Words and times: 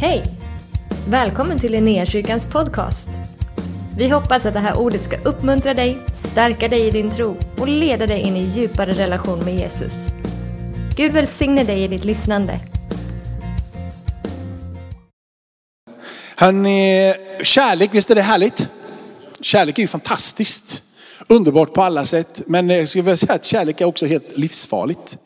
Hej! 0.00 0.22
Välkommen 1.08 1.58
till 1.58 1.72
Linnéakyrkans 1.72 2.46
podcast. 2.46 3.08
Vi 3.96 4.08
hoppas 4.08 4.46
att 4.46 4.54
det 4.54 4.60
här 4.60 4.78
ordet 4.78 5.02
ska 5.02 5.16
uppmuntra 5.16 5.74
dig, 5.74 5.98
stärka 6.12 6.68
dig 6.68 6.86
i 6.86 6.90
din 6.90 7.10
tro 7.10 7.36
och 7.58 7.68
leda 7.68 8.06
dig 8.06 8.20
in 8.20 8.36
i 8.36 8.42
djupare 8.44 8.92
relation 8.92 9.44
med 9.44 9.54
Jesus. 9.54 9.92
Gud 10.96 11.12
välsigne 11.12 11.64
dig 11.64 11.84
i 11.84 11.88
ditt 11.88 12.04
lyssnande. 12.04 12.60
Hörrni, 16.36 17.14
kärlek, 17.42 17.90
visst 17.92 18.10
är 18.10 18.14
det 18.14 18.22
härligt? 18.22 18.70
Kärlek 19.40 19.78
är 19.78 19.82
ju 19.82 19.88
fantastiskt. 19.88 20.82
Underbart 21.28 21.72
på 21.72 21.82
alla 21.82 22.04
sätt. 22.04 22.42
Men 22.46 22.70
jag 22.70 22.88
skulle 22.88 23.02
vilja 23.02 23.16
säga 23.16 23.34
att 23.34 23.44
kärlek 23.44 23.80
är 23.80 23.84
också 23.84 24.06
helt 24.06 24.38
livsfarligt. 24.38 25.18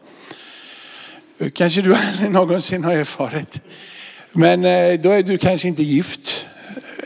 Kanske 1.54 1.82
du 1.82 1.94
aldrig 2.08 2.30
någonsin 2.30 2.84
har 2.84 2.92
erfarit. 2.92 3.60
Men 4.32 4.64
eh, 4.64 5.00
då 5.00 5.10
är 5.10 5.22
du 5.22 5.38
kanske 5.38 5.68
inte 5.68 5.82
gift 5.82 6.46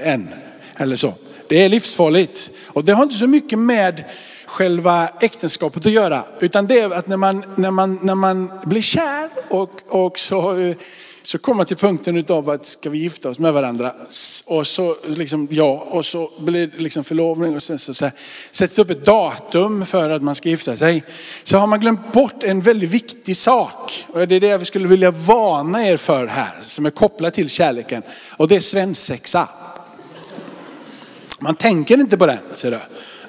än. 0.01 0.29
Eller 0.77 0.97
så. 0.97 1.15
Det 1.49 1.65
är 1.65 1.69
livsfarligt. 1.69 2.51
Och 2.67 2.85
det 2.85 2.93
har 2.93 3.03
inte 3.03 3.15
så 3.15 3.27
mycket 3.27 3.59
med 3.59 4.05
själva 4.47 5.09
äktenskapet 5.21 5.87
att 5.87 5.93
göra. 5.93 6.25
Utan 6.41 6.67
det 6.67 6.81
är 6.81 6.91
att 6.91 7.07
när 7.07 7.17
man, 7.17 7.45
när 7.57 7.71
man, 7.71 7.99
när 8.03 8.15
man 8.15 8.51
blir 8.65 8.83
kär 8.83 9.31
och, 9.49 9.71
och 9.89 10.19
så, 10.19 10.59
eh, 10.59 10.77
så 11.27 11.39
kommer 11.39 11.57
man 11.57 11.67
till 11.67 11.77
punkten 11.77 12.17
utav 12.17 12.51
att 12.51 12.67
ska 12.67 12.91
vi 12.91 12.99
gifta 12.99 13.29
oss 13.29 13.39
med 13.39 13.53
varandra? 13.53 13.93
Och 14.47 14.67
så 14.67 14.97
liksom, 15.07 15.49
ja, 15.51 15.87
och 15.91 16.07
så 16.07 16.31
blir 16.39 16.67
det 16.67 16.83
liksom 16.83 17.05
förlovning 17.05 17.57
och 17.57 17.63
sen 17.63 17.79
så, 17.79 17.95
så 17.95 18.05
här, 18.05 18.15
sätts 18.51 18.79
upp 18.79 18.91
ett 18.91 19.05
datum 19.05 19.87
för 19.87 20.11
att 20.11 20.23
man 20.23 20.35
ska 20.35 20.49
gifta 20.49 20.77
sig. 20.77 21.05
Så 21.45 21.59
har 21.59 21.67
man 21.67 21.81
glömt 21.81 22.13
bort 22.13 22.43
en 22.43 22.61
väldigt 22.61 22.91
viktig 22.91 23.37
sak. 23.37 24.05
Och 24.09 24.29
det 24.29 24.35
är 24.37 24.41
det 24.41 24.47
jag 24.47 24.67
skulle 24.67 24.89
vilja 24.89 25.11
varna 25.11 25.87
er 25.87 25.97
för 25.97 26.27
här, 26.27 26.61
som 26.63 26.87
är 26.87 26.91
kopplat 26.91 27.35
till 27.35 27.51
kärleken. 27.51 28.03
Och 28.37 28.49
det 28.49 28.57
är 28.57 28.61
svensexa. 28.61 29.49
Man 31.41 31.57
tänker 31.57 32.01
inte 32.01 32.19
på 32.19 32.27
den, 32.27 32.39
ser 32.53 32.71
du. 32.71 32.79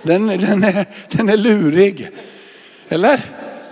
Den, 0.03 0.27
den, 0.27 0.63
är, 0.63 0.85
den 1.17 1.29
är 1.29 1.37
lurig. 1.37 2.09
Eller? 2.89 3.19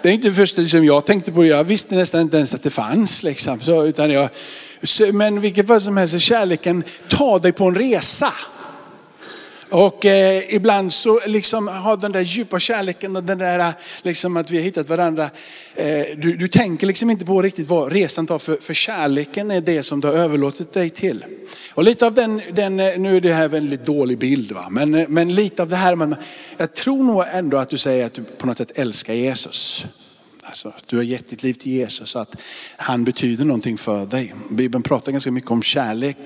Det 0.04 0.09
är 0.09 0.14
inte 0.14 0.28
det 0.28 0.34
första 0.34 0.66
som 0.66 0.86
jag 0.86 1.06
tänkte 1.06 1.32
på. 1.32 1.46
Jag 1.46 1.64
visste 1.64 1.96
nästan 1.96 2.22
inte 2.22 2.38
ens 2.38 2.54
att 2.54 2.64
det 2.64 2.70
fanns. 2.70 3.23
Liksom. 3.23 3.62
Så, 3.62 3.86
utan 3.86 4.12
jag, 4.12 4.30
men 5.14 5.42
vilket 5.42 5.68
fall 5.68 5.82
som 5.82 5.98
helst, 5.98 6.20
kärleken 6.20 6.84
tar 7.09 7.40
dig 7.40 7.52
på 7.52 7.66
en 7.66 7.76
resa. 7.76 8.34
Och 9.74 10.06
eh, 10.06 10.56
ibland 10.56 10.94
så 10.94 11.20
liksom 11.28 11.68
har 11.68 11.98
den 11.98 12.12
där 12.12 12.22
djupa 12.22 12.60
kärleken 12.60 13.16
och 13.16 13.24
den 13.24 13.38
där 13.38 13.60
eh, 13.60 13.70
liksom 14.02 14.38
att 14.38 14.52
vi 14.52 14.58
har 14.58 14.64
hittat 14.64 14.90
varandra. 14.90 15.30
Eh, 15.76 16.06
du, 16.18 16.38
du 16.38 16.48
tänker 16.48 16.88
liksom 16.88 17.10
inte 17.10 17.26
på 17.26 17.42
riktigt 17.42 17.68
vad 17.68 17.92
resan 17.92 18.28
tar 18.28 18.40
för, 18.40 18.56
för 18.56 18.74
kärleken 18.74 19.52
är 19.52 19.62
det 19.62 19.84
som 19.84 20.02
du 20.02 20.08
har 20.08 20.16
överlåtit 20.16 20.74
dig 20.74 20.90
till. 20.90 21.26
Och 21.74 21.84
lite 21.84 22.08
av 22.08 22.14
den, 22.14 22.42
den 22.54 22.80
eh, 22.80 23.00
nu 23.00 23.18
är 23.18 23.22
det 23.22 23.34
här 23.34 23.46
en 23.46 23.52
väldigt 23.52 23.86
dålig 23.86 24.18
bild 24.18 24.52
va, 24.52 24.68
men, 24.70 24.94
eh, 24.94 25.08
men 25.08 25.36
lite 25.36 25.62
av 25.62 25.70
det 25.70 25.76
här, 25.76 25.96
man, 25.96 26.16
jag 26.58 26.74
tror 26.74 27.04
nog 27.04 27.24
ändå 27.34 27.58
att 27.58 27.70
du 27.70 27.78
säger 27.78 28.06
att 28.06 28.14
du 28.14 28.24
på 28.24 28.48
något 28.48 28.58
sätt 28.58 28.72
älskar 28.76 29.14
Jesus. 29.14 29.86
Alltså, 30.44 30.74
du 30.88 30.96
har 30.96 31.04
gett 31.04 31.28
ditt 31.28 31.44
liv 31.44 31.54
till 31.54 31.72
Jesus, 31.72 32.16
att 32.16 32.36
han 32.78 33.04
betyder 33.04 33.46
någonting 33.46 33.78
för 33.78 34.06
dig. 34.06 34.34
Bibeln 34.50 34.84
pratar 34.84 35.12
ganska 35.12 35.32
mycket 35.32 35.52
om 35.52 35.62
kärlek 35.62 36.18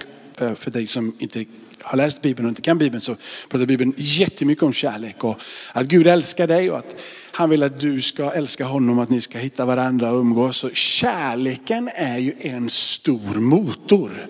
för 0.56 0.72
dig 0.72 0.88
som 0.88 1.16
inte 1.20 1.46
har 1.88 1.98
läst 1.98 2.22
Bibeln 2.22 2.46
och 2.46 2.50
inte 2.50 2.62
kan 2.62 2.78
Bibeln 2.78 3.02
så 3.02 3.16
pratar 3.50 3.66
Bibeln 3.66 3.94
jättemycket 3.98 4.64
om 4.64 4.74
kärlek 4.74 5.24
och 5.24 5.42
att 5.74 5.86
Gud 5.86 6.08
älskar 6.08 6.48
dig 6.48 6.72
och 6.72 6.78
att 6.78 6.96
han 7.32 7.50
vill 7.50 7.64
att 7.64 7.80
du 7.80 8.02
ska 8.02 8.32
älska 8.32 8.66
honom, 8.66 9.00
att 9.00 9.10
ni 9.10 9.22
ska 9.22 9.38
hitta 9.38 9.66
varandra 9.66 10.12
och 10.12 10.20
umgås. 10.20 10.58
Så 10.58 10.70
kärleken 10.70 11.90
är 11.96 12.18
ju 12.18 12.34
en 12.40 12.70
stor 12.70 13.40
motor. 13.40 14.28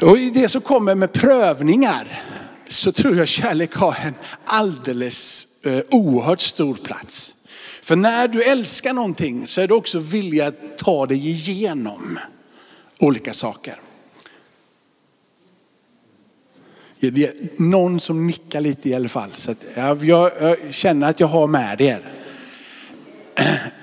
Och 0.00 0.18
i 0.18 0.30
det 0.30 0.48
som 0.48 0.60
kommer 0.60 0.94
med 0.94 1.12
prövningar 1.12 2.22
så 2.68 2.92
tror 2.92 3.16
jag 3.16 3.28
kärlek 3.28 3.74
har 3.74 3.96
en 4.02 4.14
alldeles 4.44 5.46
eh, 5.64 5.80
oerhört 5.90 6.40
stor 6.40 6.74
plats. 6.74 7.34
För 7.82 7.96
när 7.96 8.28
du 8.28 8.42
älskar 8.42 8.92
någonting 8.92 9.46
så 9.46 9.60
är 9.60 9.68
du 9.68 9.74
också 9.74 9.98
villig 9.98 10.40
att 10.40 10.78
ta 10.78 11.06
dig 11.06 11.28
igenom 11.28 12.18
olika 12.98 13.32
saker. 13.32 13.80
Det 17.00 17.24
är 17.26 17.32
någon 17.56 18.00
som 18.00 18.26
nickar 18.26 18.60
lite 18.60 18.88
i 18.88 18.94
alla 18.94 19.08
fall. 19.08 19.30
Så 19.34 19.54
jag, 19.74 20.04
jag, 20.04 20.56
känner 20.70 21.10
att 21.10 21.20
jag 21.20 21.26
har 21.26 21.46
med 21.46 21.80
er. 21.80 22.12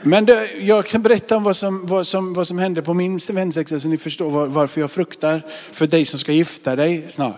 Men 0.04 0.26
det, 0.26 0.52
jag 0.60 0.86
kan 0.86 1.02
berätta 1.02 1.38
om 1.38 1.44
vad 1.44 1.56
som, 1.56 1.88
vad 1.88 2.08
som, 2.08 2.34
vad 2.34 2.48
som 2.48 2.58
hände 2.58 2.82
på 2.82 2.94
min 2.94 3.20
svensexa 3.20 3.80
så 3.80 3.88
ni 3.88 3.98
förstår 3.98 4.30
var, 4.30 4.48
varför 4.48 4.82
jag 4.82 4.92
fruktar 4.92 5.46
för 5.72 5.88
dig 5.88 6.06
som 6.06 6.20
ska 6.20 6.32
gifta 6.32 6.76
dig 6.76 7.06
snart. 7.10 7.36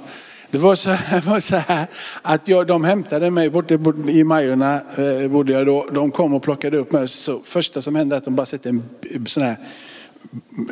Det 0.51 0.57
var 0.57 0.75
så, 0.75 0.89
var 1.29 1.39
så 1.39 1.55
här 1.55 1.87
att 2.21 2.47
jag, 2.47 2.67
de 2.67 2.83
hämtade 2.83 3.31
mig 3.31 3.49
borta 3.49 3.73
i 4.07 4.23
Majorna, 4.23 4.81
eh, 4.97 5.27
bodde 5.27 5.53
jag 5.53 5.65
då. 5.65 5.89
De 5.91 6.11
kom 6.11 6.33
och 6.33 6.43
plockade 6.43 6.77
upp 6.77 6.91
mig. 6.91 7.07
Så 7.07 7.39
första 7.43 7.81
som 7.81 7.95
hände 7.95 8.17
att 8.17 8.25
de 8.25 8.35
bara 8.35 8.45
satte 8.45 8.69
en 8.69 8.83
sån 9.25 9.43
här, 9.43 9.57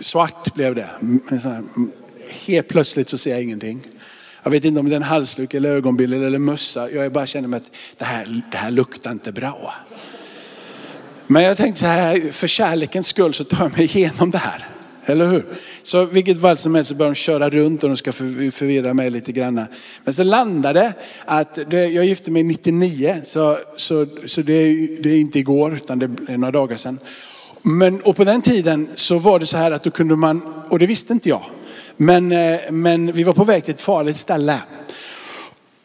svart 0.01 0.53
blev 0.53 0.75
det. 0.75 0.89
Mm, 1.01 1.21
här, 1.29 1.57
mm, 1.57 1.91
helt 2.45 2.67
plötsligt 2.67 3.09
så 3.09 3.17
ser 3.17 3.31
jag 3.31 3.43
ingenting. 3.43 3.81
Jag 4.47 4.51
vet 4.51 4.65
inte 4.65 4.79
om 4.79 4.89
det 4.89 4.93
är 4.93 4.97
en 4.97 5.03
halsduk 5.03 5.53
eller 5.53 5.69
ögonbild 5.69 6.13
eller 6.13 6.39
mössa. 6.39 6.91
Jag 6.91 7.11
bara 7.11 7.25
känner 7.25 7.47
mig 7.47 7.57
att 7.57 7.71
det 7.97 8.05
här, 8.05 8.41
det 8.51 8.57
här 8.57 8.71
luktar 8.71 9.11
inte 9.11 9.31
bra. 9.31 9.73
Men 11.27 11.43
jag 11.43 11.57
tänkte 11.57 11.79
så 11.79 11.85
här, 11.85 12.31
för 12.31 12.47
kärlekens 12.47 13.07
skull 13.07 13.33
så 13.33 13.43
tar 13.43 13.63
jag 13.63 13.77
mig 13.77 13.83
igenom 13.83 14.31
det 14.31 14.37
här. 14.37 14.67
Eller 15.05 15.27
hur? 15.27 15.45
Så 15.83 16.05
vilket 16.05 16.41
fall 16.41 16.57
som 16.57 16.75
helst 16.75 16.89
så 16.89 16.95
börjar 16.95 17.11
de 17.11 17.15
köra 17.15 17.49
runt 17.49 17.83
och 17.83 17.89
de 17.89 17.97
ska 17.97 18.11
förvirra 18.11 18.93
mig 18.93 19.09
lite 19.09 19.31
grann. 19.31 19.65
Men 20.03 20.13
så 20.13 20.23
landade 20.23 20.93
att 21.25 21.59
det, 21.69 21.87
jag 21.87 22.05
gifte 22.05 22.31
mig 22.31 22.43
99, 22.43 23.21
så, 23.23 23.57
så, 23.77 24.05
så 24.25 24.41
det, 24.41 24.53
är, 24.53 25.01
det 25.03 25.09
är 25.09 25.19
inte 25.19 25.39
igår 25.39 25.75
utan 25.75 25.99
det 25.99 26.09
är 26.27 26.37
några 26.37 26.51
dagar 26.51 26.77
sedan. 26.77 26.99
Men, 27.61 28.01
och 28.01 28.15
på 28.15 28.23
den 28.23 28.41
tiden 28.41 28.89
så 28.95 29.19
var 29.19 29.39
det 29.39 29.45
så 29.45 29.57
här 29.57 29.71
att 29.71 29.83
då 29.83 29.91
kunde 29.91 30.15
man, 30.15 30.41
och 30.69 30.79
det 30.79 30.85
visste 30.85 31.13
inte 31.13 31.29
jag, 31.29 31.43
men, 31.97 32.31
eh, 32.31 32.59
men 32.71 33.11
vi 33.11 33.23
var 33.23 33.33
på 33.33 33.43
väg 33.43 33.65
till 33.65 33.73
ett 33.73 33.81
farligt 33.81 34.17
ställe. 34.17 34.59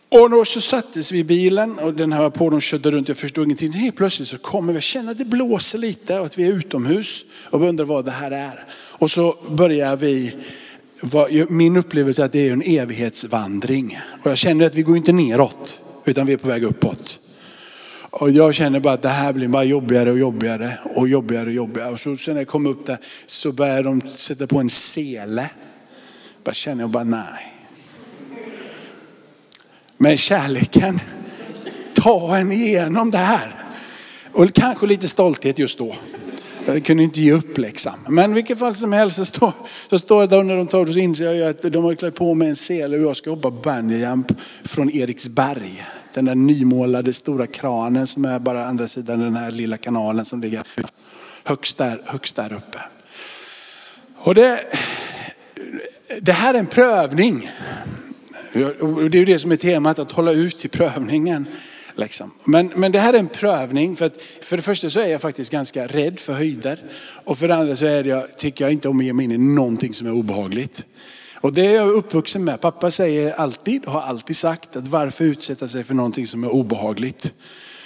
Och 0.09 0.31
då 0.31 0.45
så 0.45 0.61
sattes 0.61 1.13
vi 1.13 1.19
i 1.19 1.25
bilen 1.25 1.79
och 1.79 1.95
den 1.95 2.13
här 2.13 2.31
på, 2.31 2.51
de 2.51 2.61
körde 2.61 2.91
runt, 2.91 3.09
jag 3.09 3.17
förstod 3.17 3.45
ingenting. 3.45 3.73
Helt 3.73 3.97
plötsligt 3.97 4.29
så 4.29 4.39
kommer 4.39 4.73
vi, 4.73 4.81
känna 4.81 5.11
att 5.11 5.19
det 5.19 5.25
blåser 5.25 5.79
lite 5.79 6.21
och 6.21 6.27
att 6.27 6.39
vi 6.39 6.47
är 6.47 6.53
utomhus 6.53 7.25
och 7.51 7.63
vi 7.63 7.69
undrar 7.69 7.85
vad 7.85 8.05
det 8.05 8.11
här 8.11 8.31
är. 8.31 8.65
Och 8.73 9.11
så 9.11 9.37
börjar 9.51 9.97
vi, 9.97 10.37
min 11.49 11.77
upplevelse 11.77 12.23
är 12.23 12.27
att 12.27 12.33
det 12.33 12.49
är 12.49 12.53
en 12.53 12.63
evighetsvandring. 12.63 13.99
Och 14.23 14.31
jag 14.31 14.39
känner 14.39 14.67
att 14.67 14.75
vi 14.75 14.83
går 14.83 14.97
inte 14.97 15.13
neråt, 15.13 15.81
utan 16.05 16.27
vi 16.27 16.33
är 16.33 16.37
på 16.37 16.49
väg 16.49 16.65
uppåt. 16.65 17.21
Och 18.11 18.31
jag 18.31 18.55
känner 18.55 18.81
bara 18.81 18.95
att 18.95 19.03
det 19.03 19.09
här 19.09 19.33
blir 19.33 19.49
bara 19.49 19.65
jobbigare 19.65 20.11
och 20.11 20.19
jobbigare 20.19 20.79
och 20.95 21.09
jobbigare 21.09 21.47
och 21.47 21.53
jobbigare. 21.53 21.91
Och 21.91 22.01
så 22.01 22.17
sen 22.17 22.35
när 22.35 22.41
jag 22.41 22.49
kom 22.49 22.67
upp 22.67 22.87
där 22.87 22.99
så 23.27 23.53
började 23.53 23.83
de 23.83 24.03
sätta 24.15 24.47
på 24.47 24.59
en 24.59 24.71
sele. 24.71 25.51
Bara 26.45 26.55
känner 26.55 26.83
jag 26.83 26.91
bara 26.91 27.05
nej. 27.05 27.55
Men 29.97 30.17
kärleken 30.17 31.01
tar 31.95 32.37
en 32.37 32.53
igenom 32.53 33.11
det 33.11 33.19
här. 33.19 33.55
Och 34.33 34.53
kanske 34.55 34.87
lite 34.87 35.09
stolthet 35.09 35.59
just 35.59 35.79
då. 35.79 35.95
Jag 36.67 36.85
kunde 36.85 37.03
inte 37.03 37.21
ge 37.21 37.33
upp 37.33 37.59
liksom. 37.59 37.93
Men 38.09 38.31
i 38.31 38.35
vilket 38.35 38.59
fall 38.59 38.75
som 38.75 38.93
helst 38.93 39.17
så 39.17 39.25
står, 39.25 39.53
så 39.91 39.99
står 39.99 40.27
det 40.27 40.43
när 40.43 40.57
de 40.57 40.67
tar 40.67 40.85
det 40.87 40.93
så 40.93 40.99
inser 40.99 41.33
jag 41.33 41.51
att 41.51 41.73
de 41.73 41.85
har 41.85 41.95
klätt 41.95 42.15
på 42.15 42.35
mig 42.35 42.49
en 42.49 42.57
sele 42.57 42.97
och 42.97 43.03
jag 43.03 43.17
ska 43.17 43.31
hoppa 43.31 43.51
bungyjump 43.51 44.33
från 44.65 44.91
Eriksberg. 44.91 45.85
Den 46.15 46.25
där 46.25 46.35
nymålade 46.35 47.13
stora 47.13 47.47
kranen 47.47 48.07
som 48.07 48.25
är 48.25 48.39
bara 48.39 48.67
andra 48.67 48.89
sidan 48.89 49.21
den 49.21 49.37
här 49.37 49.51
lilla 49.51 49.77
kanalen 49.77 50.25
som 50.25 50.41
ligger 50.41 50.63
högst 51.45 51.79
där, 51.79 52.03
högst 52.05 52.37
där 52.37 52.53
uppe. 52.53 52.79
Och 54.17 54.35
det, 54.35 54.61
det 56.21 56.33
här 56.33 56.55
är 56.55 56.59
en 56.59 56.67
prövning. 56.67 57.51
Det 58.53 58.61
är 58.61 59.17
ju 59.17 59.25
det 59.25 59.39
som 59.39 59.53
är 59.53 59.57
temat, 59.57 59.99
att 59.99 60.13
hålla 60.13 60.33
ut 60.33 60.65
i 60.65 60.69
prövningen. 60.69 61.47
Liksom. 61.95 62.31
Men, 62.45 62.73
men 62.77 62.93
det 62.93 62.99
här 62.99 63.15
är 63.15 63.19
en 63.19 63.29
prövning. 63.29 63.97
För, 63.97 64.07
att, 64.07 64.23
för 64.41 64.57
det 64.57 64.63
första 64.63 64.91
så 64.91 65.01
är 65.01 65.09
jag 65.09 65.21
faktiskt 65.21 65.53
ganska 65.53 65.87
rädd 65.87 66.21
för 66.21 66.33
höjder. 66.33 66.79
Och 67.25 67.39
för 67.39 67.49
det 67.49 67.55
andra 67.55 67.77
så 67.77 67.87
är 67.87 68.05
det, 68.05 68.27
tycker 68.39 68.65
jag 68.65 68.73
inte 68.73 68.89
om 68.89 68.99
att 68.99 69.05
ge 69.05 69.13
mig 69.13 69.25
in 69.25 69.33
i 69.33 69.39
någonting 69.39 69.95
som 69.95 70.07
är 70.07 70.13
obehagligt. 70.13 70.85
Och 71.41 71.53
det 71.53 71.67
är 71.67 71.75
jag 71.75 71.89
uppvuxen 71.89 72.45
med. 72.45 72.61
Pappa 72.61 72.91
säger 72.91 73.33
alltid, 73.33 73.85
och 73.85 73.93
har 73.93 74.01
alltid 74.01 74.37
sagt, 74.37 74.77
att 74.77 74.89
varför 74.89 75.25
utsätta 75.25 75.69
sig 75.69 75.85
för 75.85 75.95
någonting 75.95 76.27
som 76.27 76.45
är 76.45 76.49
obehagligt? 76.49 77.33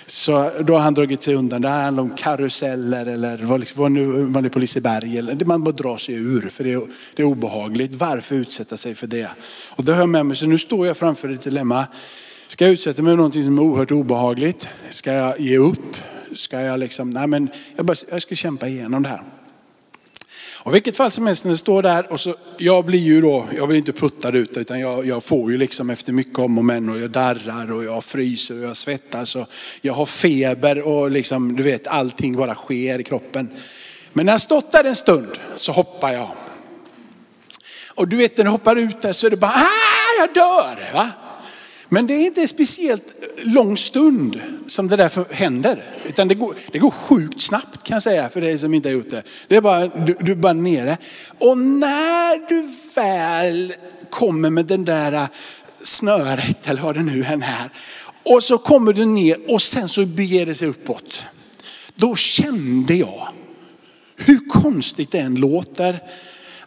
Så 0.06 0.50
då 0.64 0.72
har 0.72 0.80
han 0.80 0.94
dragit 0.94 1.22
sig 1.22 1.34
undan. 1.34 1.62
Det 1.62 1.68
handlar 1.68 2.02
om 2.02 2.10
karuseller 2.16 3.06
eller 3.06 3.38
vad, 3.38 3.60
liksom- 3.60 3.82
vad 3.82 3.92
nu, 3.92 4.06
man 4.06 4.44
är 4.44 4.48
på 4.48 4.58
Liseberg. 4.58 5.18
Eller, 5.18 5.44
man 5.44 5.64
bara 5.64 5.72
drar 5.72 5.96
sig 5.96 6.14
ur 6.14 6.48
för 6.50 6.64
det 6.64 6.72
är, 6.72 6.82
det 7.14 7.22
är 7.22 7.26
obehagligt. 7.26 7.94
Varför 7.94 8.34
utsätta 8.34 8.76
sig 8.76 8.94
för 8.94 9.06
det? 9.06 9.28
Och 9.70 9.84
det 9.84 9.92
har 9.92 9.98
jag 10.00 10.08
med 10.08 10.26
mig. 10.26 10.36
Så 10.36 10.46
nu 10.46 10.58
står 10.58 10.86
jag 10.86 10.96
framför 10.96 11.28
ett 11.28 11.42
dilemma. 11.42 11.86
Ska 12.48 12.64
jag 12.64 12.72
utsätta 12.72 13.02
mig 13.02 13.12
för 13.12 13.16
någonting 13.16 13.44
som 13.44 13.58
är 13.58 13.62
oerhört 13.62 13.90
obehagligt? 13.90 14.68
Ska 14.90 15.12
jag 15.12 15.40
ge 15.40 15.58
upp? 15.58 15.96
Ska 16.34 16.60
jag 16.60 16.80
liksom, 16.80 17.10
nej 17.10 17.26
men 17.26 17.48
jag, 17.76 17.86
bara, 17.86 17.96
jag 18.10 18.22
ska 18.22 18.34
kämpa 18.34 18.68
igenom 18.68 19.02
det 19.02 19.08
här. 19.08 19.22
Och 20.66 20.72
i 20.72 20.74
vilket 20.74 20.96
fall 20.96 21.10
som 21.10 21.26
helst 21.26 21.44
när 21.44 21.52
det 21.52 21.58
står 21.58 21.82
där 21.82 22.12
och 22.12 22.20
så, 22.20 22.34
jag 22.58 22.84
blir 22.84 22.98
ju 22.98 23.20
då, 23.20 23.46
jag 23.56 23.68
blir 23.68 23.78
inte 23.78 23.92
puttad 23.92 24.36
ut 24.36 24.56
utan 24.56 24.80
jag, 24.80 25.06
jag 25.06 25.24
får 25.24 25.52
ju 25.52 25.58
liksom 25.58 25.90
efter 25.90 26.12
mycket 26.12 26.38
om 26.38 26.58
och 26.58 26.64
men 26.64 26.88
och 26.88 26.98
jag 26.98 27.10
darrar 27.10 27.72
och 27.72 27.84
jag 27.84 28.04
fryser 28.04 28.58
och 28.58 28.64
jag 28.64 28.76
svettas 28.76 29.36
och 29.36 29.46
jag 29.80 29.92
har 29.92 30.06
feber 30.06 30.82
och 30.82 31.10
liksom 31.10 31.56
du 31.56 31.62
vet 31.62 31.86
allting 31.86 32.36
bara 32.36 32.54
sker 32.54 32.98
i 32.98 33.04
kroppen. 33.04 33.50
Men 34.12 34.26
när 34.26 34.32
jag 34.32 34.40
stått 34.40 34.72
där 34.72 34.84
en 34.84 34.96
stund 34.96 35.38
så 35.56 35.72
hoppar 35.72 36.12
jag. 36.12 36.30
Och 37.94 38.08
du 38.08 38.16
vet 38.16 38.36
när 38.36 38.44
du 38.44 38.50
hoppar 38.50 38.76
ut 38.76 39.00
där 39.00 39.12
så 39.12 39.26
är 39.26 39.30
det 39.30 39.36
bara, 39.36 39.50
ah, 39.50 40.20
jag 40.20 40.34
dör. 40.34 40.94
Va? 40.94 41.10
Men 41.88 42.06
det 42.06 42.14
är 42.14 42.26
inte 42.26 42.40
en 42.40 42.48
speciellt 42.48 43.14
lång 43.42 43.76
stund 43.76 44.40
som 44.66 44.88
det 44.88 44.96
där 44.96 45.34
händer. 45.34 45.84
Utan 46.04 46.28
det 46.28 46.34
går, 46.34 46.56
det 46.72 46.78
går 46.78 46.90
sjukt 46.90 47.40
snabbt 47.40 47.82
kan 47.82 47.94
jag 47.94 48.02
säga 48.02 48.28
för 48.28 48.40
dig 48.40 48.58
som 48.58 48.74
inte 48.74 48.88
har 48.88 48.94
gjort 48.94 49.10
det. 49.10 49.22
Det 49.48 49.56
är 49.56 49.60
bara, 49.60 49.86
du, 49.86 50.16
du 50.20 50.32
är 50.32 50.36
bara 50.36 50.52
nere. 50.52 50.96
Och 51.38 51.58
när 51.58 52.48
du 52.48 52.68
väl 52.94 53.74
kommer 54.10 54.50
med 54.50 54.66
den 54.66 54.84
där 54.84 55.12
äh, 55.12 55.26
snöret 55.82 56.68
eller 56.68 56.82
vad 56.82 56.94
det 56.94 57.02
nu 57.02 57.24
än 57.24 57.42
är. 57.42 57.70
Och 58.24 58.42
så 58.42 58.58
kommer 58.58 58.92
du 58.92 59.04
ner 59.04 59.50
och 59.50 59.62
sen 59.62 59.88
så 59.88 60.06
beger 60.06 60.46
det 60.46 60.54
sig 60.54 60.68
uppåt. 60.68 61.24
Då 61.94 62.16
kände 62.16 62.94
jag, 62.94 63.28
hur 64.16 64.48
konstigt 64.48 65.10
det 65.10 65.18
än 65.18 65.34
låter, 65.34 66.02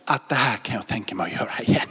att 0.06 0.30
det 0.30 0.36
här 0.36 0.58
kan 0.58 0.76
jag 0.76 0.88
tänka 0.88 1.16
mig 1.16 1.26
att 1.26 1.40
göra 1.40 1.62
igen. 1.62 1.90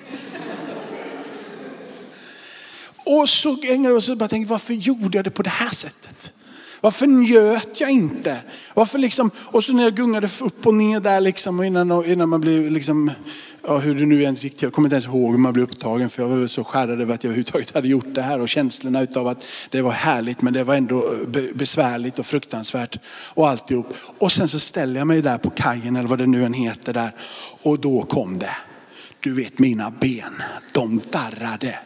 Och 3.09 3.29
så 3.29 3.57
ägnade 3.63 3.95
jag 3.95 4.11
och 4.11 4.19
bara 4.19 4.29
tänkte, 4.29 4.51
varför 4.51 4.75
gjorde 4.75 5.19
jag 5.19 5.25
det 5.25 5.31
på 5.31 5.43
det 5.43 5.51
här 5.51 5.71
sättet? 5.71 6.33
Varför 6.81 7.07
njöt 7.07 7.81
jag 7.81 7.91
inte? 7.91 8.41
Varför 8.75 8.99
liksom, 8.99 9.31
och 9.37 9.65
så 9.65 9.73
när 9.73 9.83
jag 9.83 9.95
gungade 9.95 10.29
upp 10.41 10.67
och 10.67 10.75
ner 10.75 11.01
där 11.01 11.21
liksom, 11.21 11.63
innan, 11.63 12.05
innan 12.05 12.29
man 12.29 12.41
blev 12.41 12.71
liksom, 12.71 13.11
ja, 13.67 13.79
hur 13.79 13.95
det 13.95 14.07
nu 14.07 14.23
ens 14.23 14.45
gick 14.45 14.57
till. 14.57 14.63
Jag 14.63 14.73
kommer 14.73 14.87
inte 14.87 14.95
ens 14.95 15.07
ihåg 15.07 15.31
hur 15.31 15.39
man 15.39 15.53
blev 15.53 15.65
upptagen 15.65 16.11
för 16.11 16.23
jag 16.23 16.29
var 16.29 16.47
så 16.47 16.65
skärrad 16.65 17.01
över 17.01 17.15
att 17.15 17.25
jag 17.25 17.29
överhuvudtaget 17.29 17.75
hade 17.75 17.89
gjort 17.89 18.15
det 18.15 18.23
här 18.23 18.41
och 18.41 18.49
känslorna 18.49 19.03
utav 19.03 19.29
att 19.29 19.45
det 19.71 19.83
var 19.83 19.91
härligt 19.91 20.43
men 20.43 20.53
det 20.53 20.65
var 20.65 20.75
ändå 20.75 21.13
eh, 21.13 21.43
besvärligt 21.55 22.19
och 22.19 22.27
fruktansvärt 22.27 22.99
och 23.35 23.49
alltihop. 23.49 23.95
Och 24.19 24.33
sen 24.33 24.49
så 24.49 24.59
ställer 24.59 24.99
jag 25.01 25.07
mig 25.07 25.23
där 25.23 25.39
på 25.39 25.51
kajen 25.51 25.97
eller 25.97 26.09
vad 26.09 26.19
det 26.19 26.27
nu 26.27 26.45
än 26.45 26.53
heter 26.53 26.93
där 26.93 27.15
och 27.63 27.81
då 27.81 28.03
kom 28.03 28.39
det. 28.39 28.57
Du 29.21 29.35
vet 29.35 29.59
mina 29.59 29.91
ben, 29.91 30.43
de 30.73 31.01
darrade 31.11 31.79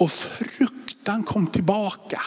och 0.00 0.10
fruktan 0.10 1.22
kom 1.22 1.46
tillbaka. 1.46 2.20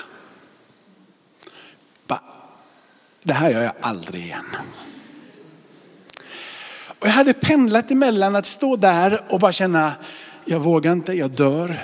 Det 3.25 3.33
här 3.33 3.49
gör 3.49 3.63
jag 3.63 3.73
aldrig 3.81 4.23
igen. 4.23 4.45
Och 6.99 7.07
jag 7.07 7.11
hade 7.11 7.33
pendlat 7.33 7.91
emellan 7.91 8.35
att 8.35 8.45
stå 8.45 8.75
där 8.75 9.23
och 9.29 9.39
bara 9.39 9.51
känna, 9.51 9.93
jag 10.45 10.59
vågar 10.59 10.91
inte, 10.91 11.13
jag 11.13 11.31
dör, 11.31 11.83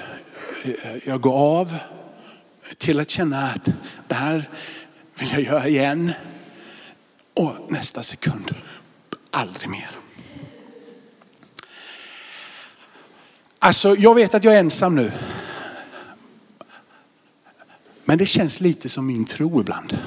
jag 1.05 1.21
går 1.21 1.33
av. 1.33 1.77
Till 2.77 2.99
att 2.99 3.09
känna 3.09 3.43
att 3.43 3.69
det 4.07 4.15
här 4.15 4.49
vill 5.15 5.31
jag 5.31 5.41
göra 5.41 5.67
igen. 5.67 6.11
Och 7.33 7.71
nästa 7.71 8.03
sekund, 8.03 8.55
aldrig 9.31 9.69
mer. 9.69 9.89
Alltså 13.59 13.95
jag 13.95 14.15
vet 14.15 14.35
att 14.35 14.43
jag 14.43 14.53
är 14.53 14.59
ensam 14.59 14.95
nu. 14.95 15.11
Men 18.09 18.17
det 18.17 18.25
känns 18.25 18.61
lite 18.61 18.89
som 18.89 19.07
min 19.07 19.25
tro 19.25 19.61
ibland. 19.61 19.97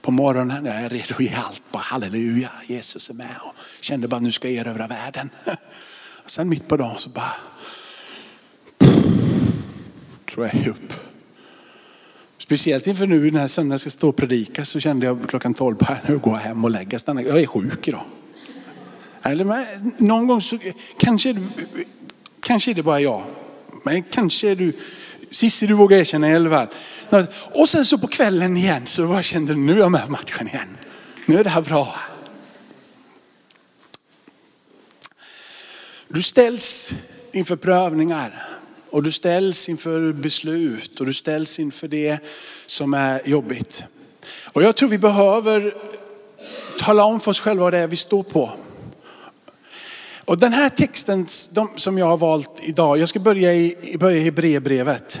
På 0.00 0.10
morgonen 0.10 0.66
är 0.66 0.82
jag 0.82 0.92
redo 0.92 1.14
att 1.14 1.20
ge 1.20 1.32
allt. 1.34 1.62
Bara 1.72 1.82
halleluja, 1.82 2.50
Jesus 2.66 3.10
är 3.10 3.14
med. 3.14 3.36
Och 3.40 3.54
kände 3.80 4.08
bara 4.08 4.20
nu 4.20 4.32
ska 4.32 4.48
jag 4.50 4.66
erövra 4.66 4.86
världen. 4.86 5.30
Och 6.24 6.30
sen 6.30 6.48
mitt 6.48 6.68
på 6.68 6.76
dagen 6.76 6.98
så 6.98 7.10
bara 7.10 7.32
tror 10.30 10.50
jag 10.52 10.66
upp. 10.66 10.92
Speciellt 12.38 12.86
inför 12.86 13.06
nu 13.06 13.30
när 13.30 13.48
söndagen 13.48 13.78
ska 13.78 13.90
stå 13.90 14.08
och 14.08 14.16
predika 14.16 14.64
så 14.64 14.80
kände 14.80 15.06
jag 15.06 15.28
klockan 15.28 15.54
tolv 15.54 15.76
bara 15.76 15.98
nu 16.08 16.18
går 16.18 16.32
jag 16.32 16.40
hem 16.40 16.64
och 16.64 16.70
lägger 16.70 16.98
stanna. 16.98 17.22
Jag 17.22 17.40
är 17.40 17.46
sjuk 17.46 17.88
idag. 17.88 18.04
Eller 19.22 19.66
någon 20.02 20.26
gång 20.26 20.40
så 20.40 20.58
kanske, 20.98 21.36
kanske 22.40 22.70
är 22.70 22.74
det 22.74 22.82
bara 22.82 23.00
jag. 23.00 23.24
Men 23.86 24.02
kanske 24.02 24.50
är 24.50 24.56
du, 24.56 24.72
Cissi 25.30 25.66
du 25.66 25.74
vågar 25.74 25.98
erkänna 25.98 26.30
i 26.30 26.34
alla 26.34 26.50
fall. 26.50 27.26
Och 27.54 27.68
sen 27.68 27.84
så 27.84 27.98
på 27.98 28.06
kvällen 28.06 28.56
igen 28.56 28.86
så 28.86 29.06
bara 29.06 29.22
kände 29.22 29.54
du, 29.54 29.60
nu 29.60 29.72
är 29.72 29.76
jag 29.76 29.92
med 29.92 30.04
på 30.04 30.10
matchen 30.10 30.48
igen. 30.48 30.76
Nu 31.26 31.38
är 31.38 31.44
det 31.44 31.50
här 31.50 31.60
bra. 31.60 31.94
Du 36.08 36.22
ställs 36.22 36.94
inför 37.32 37.56
prövningar 37.56 38.46
och 38.90 39.02
du 39.02 39.12
ställs 39.12 39.68
inför 39.68 40.12
beslut 40.12 41.00
och 41.00 41.06
du 41.06 41.14
ställs 41.14 41.58
inför 41.58 41.88
det 41.88 42.18
som 42.66 42.94
är 42.94 43.28
jobbigt. 43.28 43.84
Och 44.52 44.62
jag 44.62 44.76
tror 44.76 44.88
vi 44.88 44.98
behöver 44.98 45.74
tala 46.78 47.04
om 47.04 47.20
för 47.20 47.30
oss 47.30 47.40
själva 47.40 47.62
vad 47.62 47.72
det 47.72 47.78
är 47.78 47.88
vi 47.88 47.96
står 47.96 48.22
på. 48.22 48.52
Och 50.26 50.38
den 50.38 50.52
här 50.52 50.68
texten 50.68 51.26
de, 51.50 51.68
som 51.76 51.98
jag 51.98 52.06
har 52.06 52.16
valt 52.16 52.50
idag, 52.62 52.98
jag 52.98 53.08
ska 53.08 53.20
börja 53.20 53.54
i, 53.54 53.96
börja 54.00 54.16
i 54.16 54.24
Hebreerbrevet. 54.24 55.20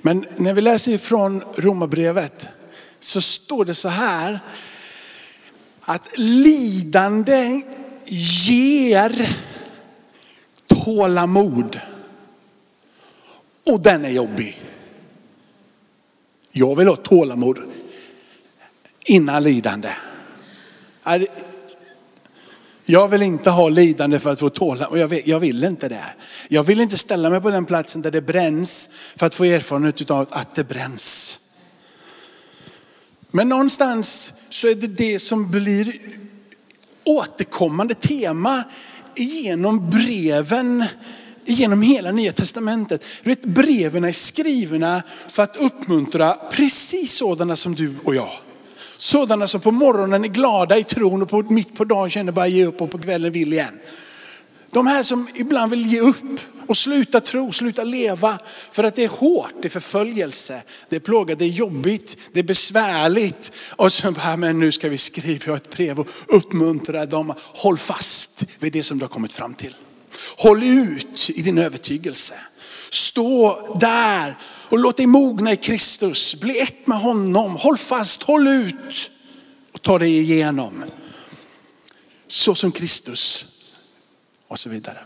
Men 0.00 0.26
när 0.36 0.54
vi 0.54 0.60
läser 0.60 0.92
ifrån 0.92 1.44
Romarbrevet 1.56 2.48
så 3.00 3.20
står 3.20 3.64
det 3.64 3.74
så 3.74 3.88
här 3.88 4.40
att 5.80 6.18
lidande 6.18 7.62
ger 8.46 9.28
tålamod. 10.66 11.80
Och 13.66 13.82
den 13.82 14.04
är 14.04 14.10
jobbig. 14.10 14.62
Jag 16.50 16.76
vill 16.76 16.88
ha 16.88 16.96
tålamod 16.96 17.58
innan 19.04 19.42
lidande. 19.42 19.90
Jag 22.86 23.08
vill 23.08 23.22
inte 23.22 23.50
ha 23.50 23.68
lidande 23.68 24.18
för 24.18 24.32
att 24.32 24.40
få 24.40 24.50
tåla 24.50 24.86
och 24.86 24.98
jag 24.98 25.08
vill, 25.08 25.22
jag 25.24 25.40
vill 25.40 25.64
inte 25.64 25.88
det. 25.88 26.04
Jag 26.48 26.64
vill 26.64 26.80
inte 26.80 26.96
ställa 26.96 27.30
mig 27.30 27.40
på 27.40 27.50
den 27.50 27.64
platsen 27.64 28.02
där 28.02 28.10
det 28.10 28.22
bränns 28.22 28.88
för 29.16 29.26
att 29.26 29.34
få 29.34 29.44
erfarenhet 29.44 30.10
av 30.10 30.28
att 30.30 30.54
det 30.54 30.64
bränns. 30.64 31.38
Men 33.30 33.48
någonstans 33.48 34.32
så 34.50 34.68
är 34.68 34.74
det 34.74 34.86
det 34.86 35.18
som 35.18 35.50
blir 35.50 35.94
återkommande 37.04 37.94
tema 37.94 38.64
genom 39.16 39.90
breven 39.90 40.84
genom 41.44 41.82
hela 41.82 42.12
nya 42.12 42.32
testamentet. 42.32 43.04
Du 43.22 43.30
vet, 43.30 43.44
breven 43.44 44.04
är 44.04 44.12
skrivna 44.12 45.02
för 45.28 45.42
att 45.42 45.56
uppmuntra 45.56 46.34
precis 46.52 47.12
sådana 47.12 47.56
som 47.56 47.74
du 47.74 47.94
och 48.04 48.14
jag. 48.14 48.30
Sådana 49.14 49.46
som 49.46 49.60
på 49.60 49.70
morgonen 49.70 50.24
är 50.24 50.28
glada 50.28 50.78
i 50.78 50.84
tron 50.84 51.22
och 51.22 51.28
på, 51.28 51.42
mitt 51.42 51.76
på 51.76 51.84
dagen 51.84 52.10
känner 52.10 52.32
bara 52.32 52.46
ge 52.46 52.66
upp 52.66 52.80
och 52.80 52.90
på 52.90 52.98
kvällen 52.98 53.32
vill 53.32 53.52
igen. 53.52 53.80
De 54.70 54.86
här 54.86 55.02
som 55.02 55.28
ibland 55.34 55.70
vill 55.70 55.86
ge 55.86 56.00
upp 56.00 56.40
och 56.66 56.76
sluta 56.76 57.20
tro, 57.20 57.52
sluta 57.52 57.84
leva 57.84 58.38
för 58.72 58.84
att 58.84 58.94
det 58.94 59.04
är 59.04 59.08
hårt, 59.08 59.52
det 59.62 59.68
är 59.68 59.70
förföljelse, 59.70 60.62
det 60.88 60.96
är 60.96 61.00
plåga, 61.00 61.34
det 61.34 61.44
är 61.44 61.48
jobbigt, 61.48 62.18
det 62.32 62.38
är 62.38 62.44
besvärligt. 62.44 63.52
Och 63.76 63.92
så 63.92 64.12
bara, 64.12 64.36
men 64.36 64.60
nu 64.60 64.72
ska 64.72 64.88
vi 64.88 64.98
skriva 64.98 65.56
ett 65.56 65.70
brev 65.70 66.00
och 66.00 66.08
uppmuntra 66.28 67.06
dem. 67.06 67.34
Håll 67.54 67.78
fast 67.78 68.44
vid 68.58 68.72
det 68.72 68.82
som 68.82 68.98
du 68.98 69.04
har 69.04 69.08
kommit 69.08 69.32
fram 69.32 69.54
till. 69.54 69.74
Håll 70.36 70.62
ut 70.62 71.30
i 71.30 71.42
din 71.42 71.58
övertygelse. 71.58 72.34
Stå 72.90 73.76
där 73.80 74.36
och 74.68 74.78
låt 74.78 74.96
dig 74.96 75.06
mogna 75.06 75.52
i 75.52 75.56
Kristus. 75.56 76.40
Bli 76.40 76.60
ett 76.60 76.86
med 76.86 76.98
honom. 76.98 77.56
Håll 77.56 77.76
fast, 77.76 78.22
håll 78.22 78.48
ut 78.48 79.10
och 79.72 79.82
ta 79.82 79.98
dig 79.98 80.18
igenom. 80.18 80.84
Så 82.26 82.54
som 82.54 82.72
Kristus 82.72 83.46
och 84.48 84.58
så 84.58 84.68
vidare. 84.68 84.98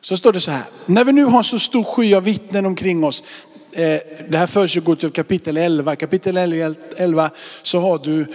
Så 0.00 0.16
står 0.16 0.32
det 0.32 0.40
så 0.40 0.50
här, 0.50 0.64
när 0.86 1.04
vi 1.04 1.12
nu 1.12 1.24
har 1.24 1.42
så 1.42 1.58
stor 1.58 1.84
sky 1.84 2.14
av 2.14 2.24
vittnen 2.24 2.66
omkring 2.66 3.04
oss. 3.04 3.24
Eh, 3.72 3.98
det 4.28 4.38
här 4.38 4.46
försiggår 4.46 4.96
till 4.96 5.10
kapitel 5.10 5.56
11. 5.56 5.96
Kapitel 5.96 6.36
11 6.36 7.30
så 7.62 7.80
har 7.80 7.98
du 7.98 8.26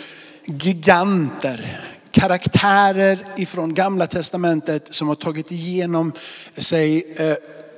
giganter, 0.46 1.82
karaktärer 2.12 3.26
ifrån 3.38 3.74
gamla 3.74 4.08
testamentet 4.08 4.96
som 4.96 5.08
har 5.08 5.16
tagit 5.16 5.52
igenom 5.52 6.14
sig 6.58 7.14
eh, 7.16 7.36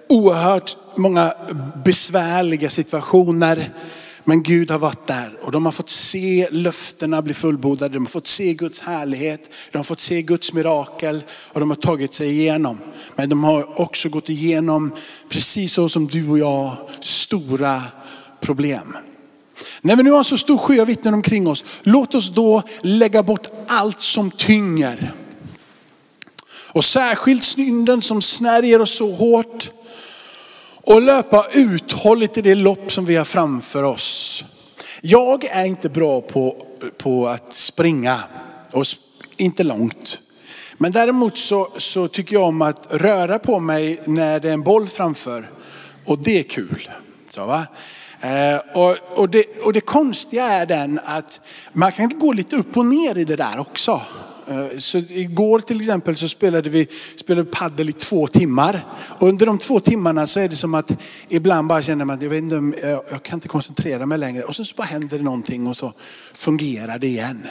oerhört 0.10 0.78
många 0.96 1.34
besvärliga 1.86 2.70
situationer. 2.70 3.70
Men 4.24 4.44
Gud 4.44 4.72
har 4.72 4.80
varit 4.80 5.08
där 5.08 5.38
och 5.42 5.51
de 5.51 5.66
har 5.66 5.72
fått 5.72 5.89
se 5.89 6.48
löftena 6.51 7.22
bli 7.22 7.34
fullbordade. 7.34 7.94
De 7.94 8.06
har 8.06 8.10
fått 8.10 8.28
se 8.28 8.54
Guds 8.54 8.82
härlighet, 8.82 9.54
de 9.72 9.78
har 9.78 9.84
fått 9.84 10.00
se 10.00 10.22
Guds 10.22 10.54
mirakel 10.54 11.24
och 11.54 11.60
de 11.60 11.70
har 11.70 11.78
tagit 11.78 12.13
sig 12.13 12.30
igenom. 12.30 12.78
Men 13.16 13.30
de 13.30 13.44
har 13.44 13.82
också 13.82 14.10
gått 14.10 14.30
igenom, 14.30 14.92
precis 15.30 15.74
så 15.74 15.89
som 15.89 16.08
du 16.08 16.30
och 16.30 16.39
jag, 16.39 16.72
stora 17.01 17.82
problem. 18.39 18.98
När 19.82 19.96
vi 19.96 20.04
nu 20.04 20.12
har 20.12 20.18
en 20.18 20.24
så 20.24 20.38
stor 20.38 20.58
sjö 20.58 20.86
vittnen 20.86 21.13
omkring 21.13 21.48
oss, 21.48 21.66
låt 21.84 22.16
oss 22.16 22.30
då 22.30 22.63
lägga 22.82 23.24
bort 23.24 23.48
allt 23.68 24.01
som 24.01 24.32
tynger. 24.32 25.13
Och 26.72 26.86
särskilt 26.86 27.44
synden 27.44 28.02
som 28.02 28.22
snärjer 28.22 28.82
oss 28.82 28.98
så 28.98 29.12
hårt. 29.12 29.72
Och 30.82 31.02
löpa 31.02 31.46
uthålligt 31.54 32.38
i 32.38 32.42
det 32.42 32.56
lopp 32.56 32.92
som 32.92 33.06
vi 33.06 33.16
har 33.16 33.26
framför 33.26 33.84
oss. 33.84 34.44
Jag 35.02 35.46
är 35.46 35.66
inte 35.66 35.90
bra 35.90 36.22
på, 36.22 36.66
på 36.98 37.28
att 37.28 37.54
springa, 37.54 38.20
och 38.72 38.86
inte 39.38 39.64
långt. 39.64 40.22
Men 40.78 40.92
däremot 40.92 41.38
så, 41.38 41.70
så 41.78 42.08
tycker 42.08 42.36
jag 42.36 42.44
om 42.44 42.62
att 42.62 42.88
röra 42.90 43.40
på 43.40 43.60
mig 43.60 44.02
när 44.06 44.40
det 44.40 44.50
är 44.50 44.54
en 44.54 44.64
boll 44.64 44.88
framför. 44.88 45.50
Och 46.06 46.24
det 46.24 46.40
är 46.40 46.44
kul. 46.44 46.90
Så, 47.30 47.46
va? 47.46 47.68
Eh, 48.22 48.78
och, 48.78 48.96
och, 49.16 49.30
det, 49.30 49.46
och 49.64 49.74
det 49.74 49.82
konstiga 49.82 50.44
är 50.44 50.66
den 50.66 51.00
att 51.04 51.42
man 51.74 51.92
kan 51.92 52.20
gå 52.20 52.32
lite 52.32 52.56
upp 52.56 52.78
och 52.78 52.86
ner 52.86 53.18
i 53.18 53.26
det 53.26 53.36
där 53.36 53.60
också. 53.60 54.02
Eh, 54.50 54.77
så 54.77 54.98
igår 54.98 55.60
till 55.60 55.79
exempel 55.79 56.15
så 56.15 56.27
spelade 56.27 56.70
vi 56.70 56.88
spelade 57.15 57.50
paddel 57.51 57.89
i 57.89 57.94
två 57.94 58.27
timmar. 58.27 58.86
Och 59.20 59.27
under 59.27 59.46
de 59.46 59.58
två 59.58 59.79
timmarna 59.79 60.27
så 60.27 60.39
är 60.39 60.48
det 60.48 60.56
som 60.56 60.74
att 60.74 60.91
ibland 61.27 61.68
bara 61.68 61.82
känner 61.82 62.06
man 62.06 62.15
att 62.15 62.22
jag, 62.22 62.29
vet 62.29 62.44
inte, 62.44 62.88
eh, 62.88 62.89
jag 62.89 63.24
kan 63.24 63.38
inte 63.38 63.48
koncentrera 63.48 64.06
mig 64.06 64.18
längre. 64.18 64.44
Och 64.44 64.56
så 64.56 64.63
bara 64.75 64.84
händer 64.84 65.18
det 65.18 65.24
någonting 65.24 65.68
och 65.68 65.77
så 65.77 65.94
fungerar 66.34 67.00
det 67.00 67.08
igen. 67.08 67.48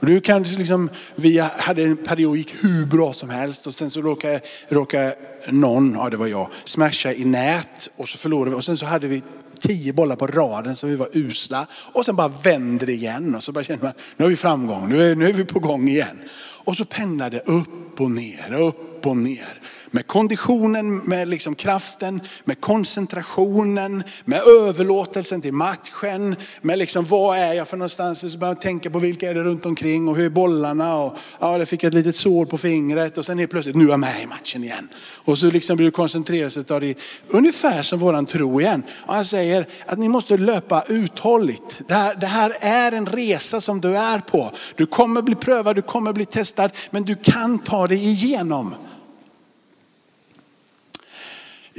Och 0.00 0.06
du 0.06 0.20
kan 0.20 0.42
liksom, 0.42 0.90
vi 1.14 1.38
hade 1.38 1.82
en 1.82 1.96
period 1.96 2.36
gick 2.36 2.54
hur 2.60 2.86
bra 2.86 3.12
som 3.12 3.30
helst 3.30 3.66
och 3.66 3.74
sen 3.74 3.90
så 3.90 4.00
råkade, 4.00 4.40
råkade 4.68 5.14
någon, 5.48 5.92
ja 5.94 6.10
det 6.10 6.16
var 6.16 6.26
jag, 6.26 6.48
smasha 6.64 7.12
i 7.12 7.24
nät 7.24 7.90
och 7.96 8.08
så 8.08 8.18
förlorade 8.18 8.50
vi. 8.50 8.56
Och 8.56 8.64
sen 8.64 8.76
så 8.76 8.86
hade 8.86 9.08
vi 9.08 9.22
tio 9.60 9.92
bollar 9.92 10.16
på 10.16 10.26
raden 10.26 10.76
så 10.76 10.86
vi 10.86 10.96
var 10.96 11.08
usla. 11.12 11.66
Och 11.92 12.04
sen 12.04 12.16
bara 12.16 12.28
vänder 12.28 12.86
det 12.86 12.92
igen 12.92 13.34
och 13.34 13.42
så 13.42 13.52
bara 13.52 13.64
känner 13.64 13.82
man, 13.82 13.92
nu 14.16 14.24
har 14.24 14.30
vi 14.30 14.36
framgång, 14.36 14.88
nu 14.88 15.10
är, 15.10 15.14
nu 15.14 15.28
är 15.28 15.32
vi 15.32 15.44
på 15.44 15.58
gång 15.58 15.88
igen. 15.88 16.20
Och 16.64 16.76
så 16.76 16.84
pendlar 16.84 17.30
det 17.30 17.40
upp 17.40 18.00
och 18.00 18.10
ner, 18.10 18.52
upp 18.52 18.89
upp 19.00 19.06
och 19.06 19.16
ner. 19.16 19.60
Med 19.90 20.06
konditionen, 20.06 20.96
med 20.96 21.28
liksom 21.28 21.54
kraften, 21.54 22.20
med 22.44 22.60
koncentrationen, 22.60 24.02
med 24.24 24.40
överlåtelsen 24.40 25.40
till 25.40 25.52
matchen. 25.52 26.36
Med 26.62 26.78
liksom 26.78 27.04
vad 27.04 27.38
är 27.38 27.52
jag 27.52 27.68
för 27.68 27.76
någonstans? 27.76 28.20
Så 28.20 28.38
börjar 28.38 28.54
man 28.54 28.60
tänka 28.60 28.90
på 28.90 28.98
vilka 28.98 29.30
är 29.30 29.34
det 29.34 29.42
runt 29.42 29.66
omkring 29.66 30.08
och 30.08 30.16
hur 30.16 30.24
är 30.24 30.30
bollarna? 30.30 30.96
Och, 30.96 31.16
ja, 31.40 31.58
där 31.58 31.64
fick 31.64 31.84
ett 31.84 31.94
litet 31.94 32.16
sår 32.16 32.44
på 32.46 32.58
fingret 32.58 33.18
och 33.18 33.24
sen 33.24 33.40
är 33.40 33.46
plötsligt, 33.46 33.76
nu 33.76 33.84
är 33.84 33.88
jag 33.88 34.00
med 34.00 34.22
i 34.22 34.26
matchen 34.26 34.64
igen. 34.64 34.88
Och 35.24 35.38
så 35.38 35.50
liksom 35.50 35.76
blir 35.76 35.86
du 35.86 35.90
koncentrerad 35.90 36.70
av 36.70 36.80
det. 36.80 36.98
Ungefär 37.28 37.82
som 37.82 37.98
våran 37.98 38.26
tro 38.26 38.60
igen. 38.60 38.82
Och 39.06 39.14
han 39.14 39.24
säger 39.24 39.66
att 39.86 39.98
ni 39.98 40.08
måste 40.08 40.36
löpa 40.36 40.84
uthålligt. 40.88 41.82
Det 41.88 41.94
här, 41.94 42.14
det 42.14 42.26
här 42.26 42.56
är 42.60 42.92
en 42.92 43.06
resa 43.06 43.60
som 43.60 43.80
du 43.80 43.96
är 43.96 44.18
på. 44.18 44.50
Du 44.76 44.86
kommer 44.86 45.22
bli 45.22 45.34
prövad, 45.34 45.76
du 45.76 45.82
kommer 45.82 46.12
bli 46.12 46.24
testad, 46.24 46.70
men 46.90 47.04
du 47.04 47.16
kan 47.16 47.58
ta 47.58 47.86
dig 47.86 47.98
igenom. 48.10 48.74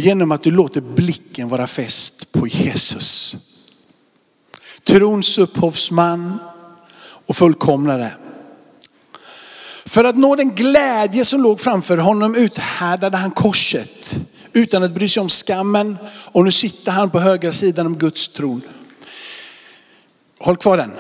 Genom 0.02 0.32
att 0.32 0.44
du 0.44 0.52
låter 0.52 0.82
blicken 0.82 1.50
vara 1.50 1.68
fäst 1.68 2.32
på 2.32 2.48
Jesus. 2.48 3.36
Trons 4.84 5.38
upphovsman 5.38 6.40
och 7.26 7.36
fullkomnare. 7.36 8.12
För 9.86 10.04
att 10.04 10.18
nå 10.18 10.36
den 10.36 10.56
glädje 10.56 11.26
som 11.26 11.42
låg 11.44 11.60
framför 11.60 11.98
honom 11.98 12.36
uthärdade 12.36 13.18
han 13.18 13.32
korset 13.32 14.18
utan 14.54 14.84
att 14.84 14.94
bry 14.94 15.10
sig 15.10 15.22
om 15.22 15.30
skammen. 15.30 15.98
Och 16.32 16.46
nu 16.46 16.52
sitter 16.52 16.92
han 16.92 17.10
på 17.10 17.20
högra 17.20 17.52
sidan 17.52 17.86
om 17.86 17.98
Guds 17.98 18.28
tron. 18.28 18.62
Håll 20.40 20.58
kvar 20.58 20.78
den. 20.78 20.92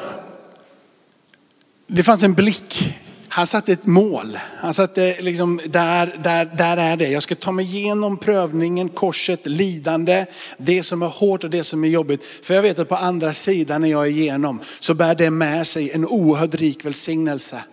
Det 1.88 2.04
fanns 2.04 2.24
en 2.24 2.34
blick 2.34 2.96
han 3.34 3.48
satte 3.48 3.72
ett 3.74 3.86
mål. 3.86 4.40
Han 4.58 4.74
satte 4.74 5.22
liksom, 5.22 5.62
där, 5.66 6.20
där, 6.24 6.46
där 6.46 6.78
är 6.78 6.98
det. 6.98 7.08
Jag 7.08 7.24
ska 7.24 7.36
ta 7.36 7.52
mig 7.52 7.66
igenom 7.66 8.18
prövningen, 8.18 8.90
korset, 8.90 9.48
lidande, 9.48 10.26
det 10.58 10.84
som 10.84 11.02
är 11.02 11.08
hårt 11.08 11.44
och 11.44 11.50
det 11.50 11.64
som 11.64 11.84
är 11.84 11.88
jobbigt. 11.88 12.24
För 12.44 12.54
jag 12.54 12.62
vet 12.62 12.80
att 12.80 12.90
på 12.90 12.96
andra 12.96 13.34
sidan 13.34 13.82
när 13.82 13.90
jag 13.90 14.06
är 14.08 14.10
igenom 14.10 14.60
så 14.80 14.94
bär 14.94 15.16
det 15.16 15.32
med 15.32 15.68
sig 15.68 15.92
en 15.92 16.06
oerhört 16.06 16.56
rik 16.56 16.86
välsignelse. 16.86 17.64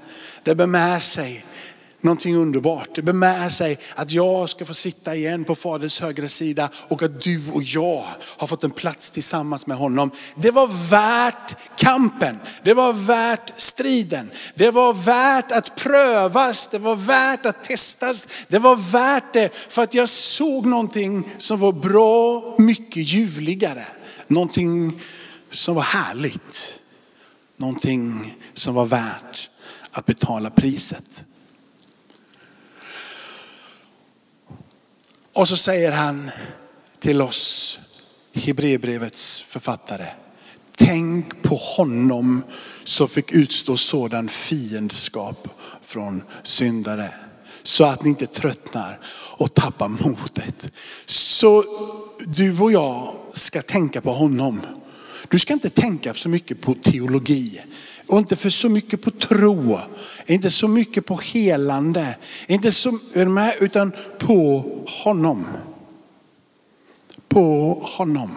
Det 0.43 0.55
bär 0.55 0.67
med 0.67 1.03
sig 1.03 1.45
någonting 2.01 2.37
underbart. 2.37 2.89
Det 2.95 3.03
bär 3.03 3.13
med 3.13 3.53
sig 3.53 3.79
att 3.95 4.13
jag 4.13 4.51
ska 4.51 4.65
få 4.65 4.75
sitta 4.75 5.15
igen 5.15 5.45
på 5.45 5.55
Faderns 5.55 6.01
högra 6.01 6.29
sida 6.29 6.71
och 6.89 7.03
att 7.03 7.21
du 7.21 7.43
och 7.53 7.63
jag 7.63 8.05
har 8.37 8.47
fått 8.47 8.65
en 8.65 8.71
plats 8.71 9.11
tillsammans 9.11 9.67
med 9.67 9.77
honom. 9.77 10.11
Det 10.37 10.51
var 10.51 10.91
värt 10.91 11.57
kampen. 11.77 12.39
Det 12.63 12.75
var 12.75 12.93
värt 12.93 13.53
striden. 13.57 14.31
Det 14.55 14.71
var 14.71 14.95
värt 14.95 15.53
att 15.53 15.77
prövas. 15.77 16.69
Det 16.69 16.79
var 16.79 16.97
värt 16.97 17.47
att 17.47 17.65
testas. 17.65 18.27
Det 18.49 18.59
var 18.59 18.77
värt 18.77 19.33
det 19.33 19.55
för 19.55 19.83
att 19.83 19.95
jag 19.95 20.09
såg 20.09 20.67
någonting 20.67 21.29
som 21.39 21.61
var 21.61 21.73
bra 21.73 22.55
mycket 22.59 23.03
ljuvligare. 23.03 23.87
Någonting 24.27 25.01
som 25.51 25.75
var 25.75 25.83
härligt. 25.83 26.81
Någonting 27.57 28.35
som 28.55 28.75
var 28.75 28.87
värt 28.87 29.51
att 29.91 30.07
betala 30.07 30.51
priset. 30.51 31.25
Och 35.39 35.49
så 35.49 35.57
säger 35.57 35.93
han 35.93 36.31
till 36.99 37.23
oss, 37.23 37.79
Hebreerbrevets 38.35 39.41
författare, 39.41 40.07
tänk 40.77 41.43
på 41.43 41.57
honom 41.57 42.43
som 42.85 43.09
fick 43.09 43.33
utstå 43.33 43.77
sådan 43.77 44.29
fiendskap 44.29 45.49
från 45.83 46.23
syndare. 46.43 47.11
Så 47.63 47.85
att 47.85 48.03
ni 48.03 48.09
inte 48.09 48.27
tröttnar 48.27 49.01
och 49.37 49.55
tappar 49.55 49.89
modet. 49.89 50.71
Så 51.07 51.65
du 52.27 52.61
och 52.61 52.73
jag 52.73 53.17
ska 53.33 53.63
tänka 53.63 54.01
på 54.01 54.13
honom. 54.13 54.61
Du 55.29 55.39
ska 55.39 55.53
inte 55.53 55.71
tänka 55.71 56.15
så 56.15 56.29
mycket 56.29 56.61
på 56.61 56.75
teologi. 56.75 57.61
Och 58.07 58.19
inte 58.19 58.37
för 58.37 58.51
så 58.51 58.69
mycket 58.69 59.03
på 59.03 59.11
tro, 59.11 59.79
inte 60.27 60.51
så 60.51 60.69
mycket 60.69 61.07
på 61.07 61.17
helande, 61.17 62.17
inte 62.47 62.73
så, 62.73 62.99
med, 63.15 63.55
utan 63.61 63.93
på 64.19 64.65
honom. 65.05 65.47
På 67.29 67.75
honom. 67.97 68.31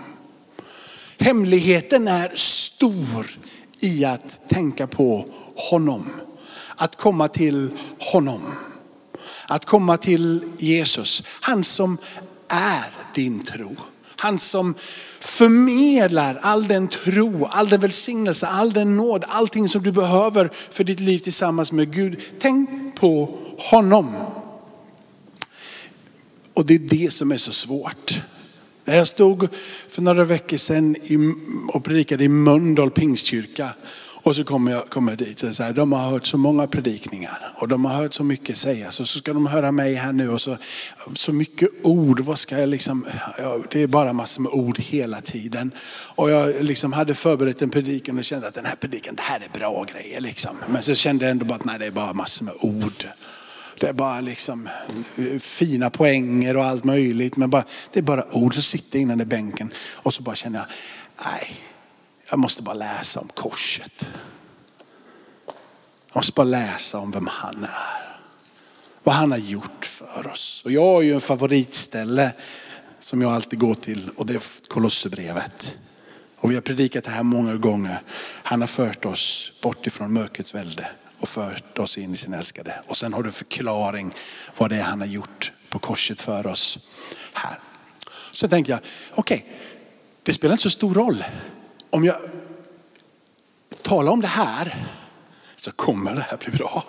Hemligheten 1.20 2.08
är 2.08 2.32
stor 2.36 3.28
i 3.80 4.06
att 4.06 4.50
tänka 4.50 4.88
på 4.88 5.26
honom. 5.56 6.10
Att 6.76 6.96
komma 6.96 7.28
till 7.28 7.70
honom. 8.00 8.42
Att 9.48 9.66
komma 9.66 9.98
till 9.98 10.44
Jesus. 10.58 11.24
Han 11.42 11.64
som 11.64 11.98
är 12.48 12.92
din 13.16 13.40
tro. 13.40 13.76
Han 14.22 14.40
som 14.40 14.74
förmedlar 15.20 16.40
all 16.42 16.68
den 16.68 16.88
tro, 16.88 17.46
all 17.46 17.70
den 17.70 17.82
välsignelse, 17.82 18.48
all 18.48 18.74
den 18.74 18.98
nåd, 18.98 19.26
allting 19.28 19.70
som 19.70 19.84
du 19.84 19.92
behöver 19.92 20.52
för 20.70 20.84
ditt 20.84 21.00
liv 21.00 21.20
tillsammans 21.20 21.72
med 21.72 21.94
Gud. 21.94 22.20
Tänk 22.40 22.96
på 22.96 23.38
honom. 23.58 24.16
Och 26.54 26.66
det 26.66 26.76
är 26.76 26.80
det 26.80 27.14
som 27.14 27.32
är 27.32 27.38
så 27.38 27.52
svårt. 27.52 28.22
När 28.86 28.98
jag 28.98 29.08
stod 29.08 29.48
för 29.88 30.02
några 30.02 30.24
veckor 30.24 30.58
sedan 30.58 30.96
och 31.74 31.84
predikade 31.84 32.24
i 32.24 32.28
Mölndal 32.28 32.92
pingstkyrka 32.92 33.70
och 34.24 34.36
så 34.36 34.44
kommer 34.44 34.72
jag, 34.72 34.90
kommer 34.90 35.16
dit 35.16 35.44
och 35.44 35.56
så 35.56 35.64
här, 35.64 35.74
de 35.74 35.94
har 35.94 36.10
hört 36.10 36.26
så 36.26 36.38
många 36.38 36.68
predikningar 36.68 37.54
och 37.56 37.68
de 37.68 37.86
har 37.86 37.94
hört 37.94 38.14
så 38.14 38.24
mycket 38.24 38.58
sägas 38.58 39.00
och 39.00 39.08
så 39.08 39.20
ska 39.20 39.34
de 39.34 39.48
höra 39.48 39.72
mig 39.72 39.94
här 39.94 40.14
nu 40.14 40.30
och 40.30 40.42
så, 40.42 40.58
så 41.16 41.34
mycket 41.34 41.70
ord. 41.84 42.20
Vad 42.20 42.40
ska 42.40 42.60
jag 42.60 42.70
liksom, 42.70 43.06
ja, 43.38 43.58
det 43.72 43.82
är 43.82 43.88
bara 43.88 44.14
massor 44.14 44.42
med 44.42 44.52
ord 44.52 44.80
hela 44.80 45.22
tiden. 45.22 45.72
Och 46.16 46.30
jag 46.30 46.64
liksom 46.64 46.94
hade 46.94 47.14
förberett 47.14 47.62
en 47.62 47.70
predikan 47.70 48.18
och 48.18 48.24
kände 48.24 48.48
att 48.48 48.54
den 48.54 48.66
här 48.66 48.76
predikan, 48.76 49.16
det 49.16 49.22
här 49.22 49.40
är 49.40 49.60
bra 49.60 49.86
grejer 49.94 50.22
liksom. 50.22 50.58
Men 50.68 50.82
så 50.82 50.96
kände 50.96 51.26
jag 51.26 51.32
ändå 51.32 51.46
bara 51.46 51.56
att 51.56 51.66
nej, 51.66 51.80
det 51.80 51.86
är 51.86 51.92
bara 51.92 52.14
massor 52.14 52.46
med 52.46 52.54
ord. 52.60 53.06
Det 53.80 53.88
är 53.88 53.94
bara 53.94 54.22
liksom 54.22 54.70
eh, 55.18 55.40
fina 55.40 55.90
poänger 55.90 56.58
och 56.58 56.66
allt 56.66 56.84
möjligt. 56.84 57.38
Men 57.38 57.50
bara, 57.50 57.64
det 57.94 58.00
är 58.00 58.04
bara 58.04 58.36
ord. 58.36 58.56
Så 58.56 58.62
sitter 58.62 58.98
jag 58.98 59.02
innan 59.02 59.22
i 59.22 59.26
bänken 59.26 59.74
och 59.96 60.14
så 60.14 60.24
bara 60.24 60.36
känner 60.36 60.60
jag, 60.60 60.68
nej, 61.26 61.58
jag 62.32 62.40
måste 62.40 62.62
bara 62.62 62.76
läsa 62.76 63.20
om 63.20 63.28
korset. 63.28 64.10
Jag 66.08 66.16
måste 66.16 66.32
bara 66.32 66.44
läsa 66.44 66.98
om 66.98 67.12
vem 67.12 67.28
han 67.28 67.64
är. 67.64 68.18
Vad 69.04 69.16
han 69.16 69.32
har 69.32 69.38
gjort 69.38 69.86
för 69.86 70.28
oss. 70.28 70.62
Och 70.66 70.72
jag 70.72 70.86
har 70.86 71.02
ju 71.02 71.14
en 71.14 71.22
favoritställe 71.22 72.34
som 73.00 73.22
jag 73.22 73.34
alltid 73.34 73.60
går 73.60 73.76
till 73.76 74.10
och 74.16 74.26
det 74.26 74.34
är 74.34 74.68
Kolosserbrevet. 74.68 75.78
Och 76.38 76.52
vi 76.52 76.56
har 76.56 76.62
predikat 76.62 77.04
det 77.04 77.12
här 77.12 77.24
många 77.24 77.56
gånger. 77.56 78.02
Han 78.44 78.62
har 78.62 78.68
fört 78.68 79.06
oss 79.06 79.54
bort 79.62 79.88
ifrån 79.88 80.14
mörkrets 80.14 80.56
välde 80.56 80.88
och 81.20 81.30
fört 81.30 81.78
oss 81.78 81.98
in 81.98 82.14
i 82.14 82.18
sin 82.18 82.34
älskade. 82.34 82.82
Och 82.88 82.98
sen 82.98 83.14
har 83.14 83.24
du 83.24 83.32
förklaring 83.32 84.14
vad 84.58 84.70
det 84.70 84.78
är 84.78 84.84
han 84.84 85.02
har 85.02 85.08
gjort 85.08 85.52
på 85.70 85.80
korset 85.80 86.22
för 86.22 86.48
oss 86.48 86.80
här. 87.34 87.60
Så 88.32 88.48
tänkte 88.48 88.72
jag, 88.72 88.80
okej, 89.12 89.46
okay, 89.46 89.58
det 90.24 90.34
spelar 90.34 90.54
inte 90.54 90.64
så 90.64 90.70
stor 90.70 90.94
roll 90.94 91.24
om 91.92 92.04
jag 92.04 92.18
talar 93.82 94.12
om 94.12 94.22
det 94.22 94.28
här 94.28 94.88
så 95.56 95.72
kommer 95.72 96.16
det 96.16 96.22
här 96.22 96.38
bli 96.38 96.52
bra. 96.52 96.84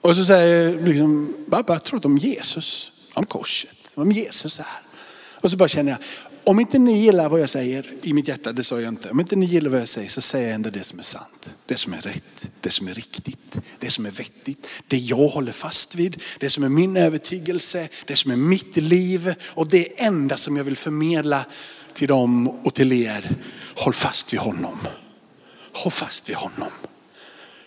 Och 0.00 0.16
så 0.16 0.24
säger 0.24 0.86
liksom, 0.86 1.36
jag 1.50 1.64
bara 1.64 1.78
tror 1.78 2.06
om 2.06 2.18
Jesus, 2.18 2.92
om 3.14 3.26
korset, 3.26 3.94
om 3.96 4.12
Jesus 4.12 4.60
är. 4.60 4.82
Och 5.40 5.50
så 5.50 5.56
bara 5.56 5.68
känner 5.68 5.90
jag, 5.90 5.98
om 6.44 6.60
inte 6.60 6.78
ni 6.78 6.98
gillar 6.98 7.28
vad 7.28 7.40
jag 7.40 7.50
säger 7.50 7.92
i 8.02 8.12
mitt 8.12 8.28
hjärta, 8.28 8.52
det 8.52 8.64
sa 8.64 8.80
jag 8.80 8.88
inte. 8.88 9.10
Om 9.10 9.20
inte 9.20 9.36
ni 9.36 9.46
gillar 9.46 9.70
vad 9.70 9.80
jag 9.80 9.88
säger 9.88 10.08
så 10.08 10.20
säger 10.20 10.46
jag 10.46 10.54
ändå 10.54 10.70
det 10.70 10.84
som 10.84 10.98
är 10.98 11.02
sant. 11.02 11.50
Det 11.66 11.76
som 11.76 11.92
är 11.92 12.00
rätt, 12.00 12.50
det 12.60 12.70
som 12.70 12.88
är 12.88 12.94
riktigt, 12.94 13.58
det 13.78 13.90
som 13.90 14.06
är 14.06 14.10
vettigt. 14.10 14.68
Det 14.88 14.98
jag 14.98 15.28
håller 15.28 15.52
fast 15.52 15.94
vid, 15.94 16.22
det 16.40 16.50
som 16.50 16.64
är 16.64 16.68
min 16.68 16.96
övertygelse, 16.96 17.88
det 18.06 18.16
som 18.16 18.30
är 18.30 18.36
mitt 18.36 18.76
liv. 18.76 19.34
Och 19.54 19.68
det 19.68 20.02
enda 20.02 20.36
som 20.36 20.56
jag 20.56 20.64
vill 20.64 20.76
förmedla 20.76 21.44
till 21.94 22.08
dem 22.08 22.48
och 22.48 22.74
till 22.74 22.92
er. 22.92 23.36
Håll 23.76 23.92
fast 23.92 24.32
vid 24.32 24.40
honom. 24.40 24.78
Håll 25.72 25.92
fast 25.92 26.28
vid 26.30 26.36
honom. 26.36 26.70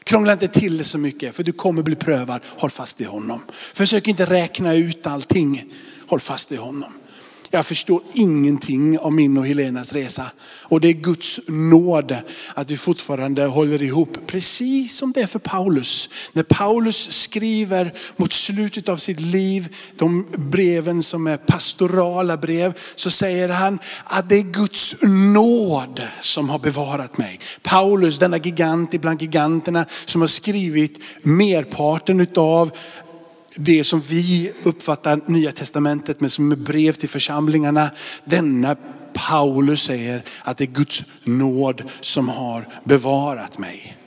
Krångla 0.04 0.34
inte 0.34 0.48
till 0.48 0.78
det 0.78 0.84
så 0.84 0.98
mycket 0.98 1.36
för 1.36 1.44
du 1.44 1.52
kommer 1.52 1.84
bli 1.84 1.96
prövad. 1.96 2.42
Håll 2.58 2.72
fast 2.72 3.02
i 3.02 3.04
honom. 3.04 3.42
Försök 3.50 4.08
inte 4.08 4.26
räkna 4.26 4.76
ut 4.76 5.08
allting. 5.08 5.64
Håll 6.08 6.20
fast 6.20 6.52
i 6.52 6.56
honom. 6.56 6.94
Jag 7.50 7.66
förstår 7.66 8.02
ingenting 8.14 9.00
av 9.00 9.14
min 9.14 9.38
och 9.38 9.48
Helenas 9.48 9.94
resa. 9.94 10.32
Och 10.64 10.82
det 10.82 10.88
är 10.88 10.94
Guds 10.94 11.40
nåd 11.48 12.16
att 12.54 12.72
vi 12.72 12.78
fortfarande 12.78 13.46
håller 13.46 13.84
ihop. 13.84 14.18
Precis 14.28 14.96
som 14.96 15.12
det 15.12 15.22
är 15.22 15.28
för 15.28 15.40
Paulus. 15.40 16.10
När 16.34 16.44
Paulus 16.44 17.12
skriver 17.12 17.94
mot 18.16 18.34
slutet 18.34 18.90
av 18.90 18.98
sitt 18.98 19.20
liv, 19.20 19.76
de 19.96 20.28
breven 20.38 21.04
som 21.04 21.28
är 21.28 21.38
pastorala 21.38 22.38
brev, 22.38 22.74
så 22.96 23.12
säger 23.12 23.50
han 23.50 23.80
att 24.06 24.30
det 24.30 24.36
är 24.36 24.44
Guds 24.44 24.96
nåd 25.34 26.02
som 26.22 26.50
har 26.50 26.60
bevarat 26.60 27.18
mig. 27.18 27.40
Paulus, 27.62 28.20
denna 28.20 28.38
gigant 28.38 28.94
ibland 28.94 29.22
giganterna 29.22 29.86
som 30.06 30.22
har 30.22 30.28
skrivit 30.28 31.04
merparten 31.22 32.28
av, 32.36 32.72
det 33.58 33.84
som 33.84 34.02
vi 34.02 34.52
uppfattar 34.64 35.22
Nya 35.26 35.52
Testamentet 35.52 36.22
med 36.22 36.32
som 36.32 36.52
är 36.52 36.56
brev 36.56 36.94
till 36.94 37.10
församlingarna. 37.10 37.90
Denna 38.24 38.76
Paulus 39.14 39.82
säger 39.82 40.24
att 40.44 40.58
det 40.58 40.64
är 40.64 40.68
Guds 40.68 41.04
nåd 41.24 41.84
som 42.02 42.30
har 42.30 42.68
bevarat 42.84 43.58
mig. 43.58 43.98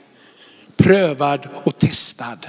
Prövad 0.77 1.47
och 1.63 1.77
testad. 1.77 2.47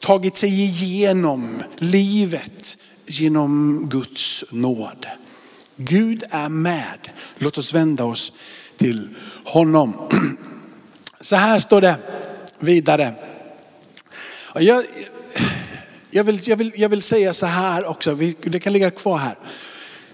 Tagit 0.00 0.36
sig 0.36 0.62
igenom 0.62 1.62
livet 1.76 2.78
genom 3.06 3.86
Guds 3.88 4.44
nåd. 4.50 5.06
Gud 5.76 6.24
är 6.30 6.48
med. 6.48 7.10
Låt 7.38 7.58
oss 7.58 7.74
vända 7.74 8.04
oss 8.04 8.32
till 8.76 9.08
honom. 9.44 10.08
Så 11.20 11.36
här 11.36 11.58
står 11.58 11.80
det 11.80 11.96
vidare. 12.58 13.14
Jag, 14.54 14.84
jag 16.14 16.24
vill, 16.24 16.48
jag, 16.48 16.56
vill, 16.56 16.72
jag 16.76 16.88
vill 16.88 17.02
säga 17.02 17.32
så 17.32 17.46
här 17.46 17.86
också, 17.86 18.14
det 18.42 18.60
kan 18.60 18.72
ligga 18.72 18.90
kvar 18.90 19.18
här. 19.18 19.38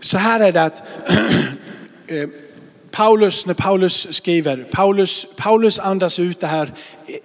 Så 0.01 0.19
här 0.19 0.41
är 0.41 0.53
det 0.53 0.63
att 0.63 0.83
eh, 2.07 2.29
Paulus, 2.91 3.47
när 3.47 3.55
Paulus 3.55 4.07
skriver, 4.11 4.67
Paulus, 4.71 5.27
Paulus 5.37 5.79
andas 5.79 6.19
ut 6.19 6.41
det 6.41 6.47
här, 6.47 6.73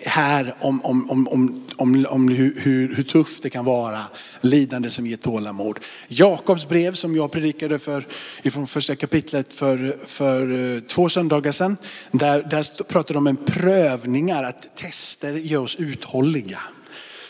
här 0.05 0.55
om, 0.59 0.85
om, 0.85 1.09
om, 1.09 1.27
om, 1.27 1.65
om, 1.75 2.05
om 2.09 2.29
hur, 2.29 2.59
hur, 2.59 2.95
hur 2.95 3.03
tufft 3.03 3.43
det 3.43 3.49
kan 3.49 3.65
vara, 3.65 4.01
lidande 4.41 4.89
som 4.89 5.07
ger 5.07 5.17
tålamod. 5.17 5.79
Jakobs 6.07 6.67
brev 6.67 6.93
som 6.93 7.15
jag 7.15 7.31
predikade 7.31 7.79
för 7.79 8.07
ifrån 8.43 8.67
första 8.67 8.95
kapitlet 8.95 9.53
för, 9.53 9.97
för 10.05 10.75
eh, 10.75 10.81
två 10.81 11.09
söndagar 11.09 11.51
sedan. 11.51 11.77
Där, 12.11 12.43
där 12.43 12.83
pratar 12.83 13.13
de 13.13 13.17
om 13.17 13.27
en 13.27 13.37
prövningar, 13.45 14.43
att 14.43 14.75
tester 14.75 15.33
gör 15.33 15.61
oss 15.61 15.75
uthålliga. 15.75 16.59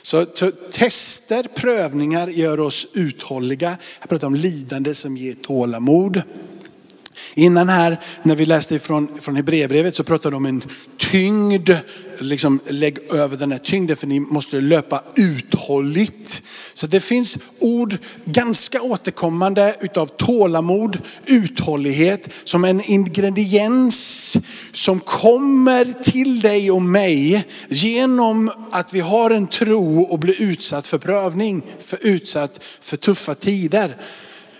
Så, 0.06 0.26
så, 0.34 0.52
tester, 0.72 1.44
prövningar 1.56 2.28
gör 2.28 2.60
oss 2.60 2.88
uthålliga. 2.94 3.78
Jag 4.00 4.10
pratar 4.10 4.28
om 4.28 4.36
lidande 4.36 4.96
som 4.96 5.18
ger 5.18 5.34
tålamod. 5.34 6.22
Innan 7.34 7.70
här, 7.70 8.00
när 8.24 8.36
vi 8.36 8.46
läste 8.46 8.80
från, 8.80 9.20
från 9.20 9.36
Hebreerbrevet 9.36 9.96
så 9.96 10.04
pratade 10.04 10.36
de 10.36 10.38
om 10.38 10.46
en 10.46 10.62
tyngd. 11.12 11.70
Liksom 12.20 12.60
lägg 12.68 13.14
över 13.14 13.38
den 13.38 13.52
här 13.52 13.60
tyngden 13.60 13.98
för 13.98 14.08
ni 14.08 14.20
måste 14.20 14.62
löpa 14.62 15.04
uthålligt. 15.16 16.42
Så 16.74 16.88
det 16.88 17.00
finns 17.00 17.38
ord 17.60 17.98
ganska 18.26 18.82
återkommande 18.82 19.76
utav 19.82 20.06
tålamod, 20.06 20.98
uthållighet 21.26 22.30
som 22.44 22.66
en 22.66 22.82
ingrediens 22.82 24.38
som 24.74 25.00
kommer 25.00 26.04
till 26.04 26.42
dig 26.42 26.72
och 26.72 26.82
mig 26.82 27.46
genom 27.70 28.52
att 28.72 28.94
vi 28.94 29.00
har 29.00 29.32
en 29.32 29.48
tro 29.48 30.02
och 30.02 30.20
blir 30.20 30.42
utsatt 30.42 30.88
för 30.88 30.98
prövning, 30.98 31.62
för 31.80 32.00
utsatt 32.02 32.64
för 32.82 32.98
tuffa 32.98 33.36
tider. 33.36 33.98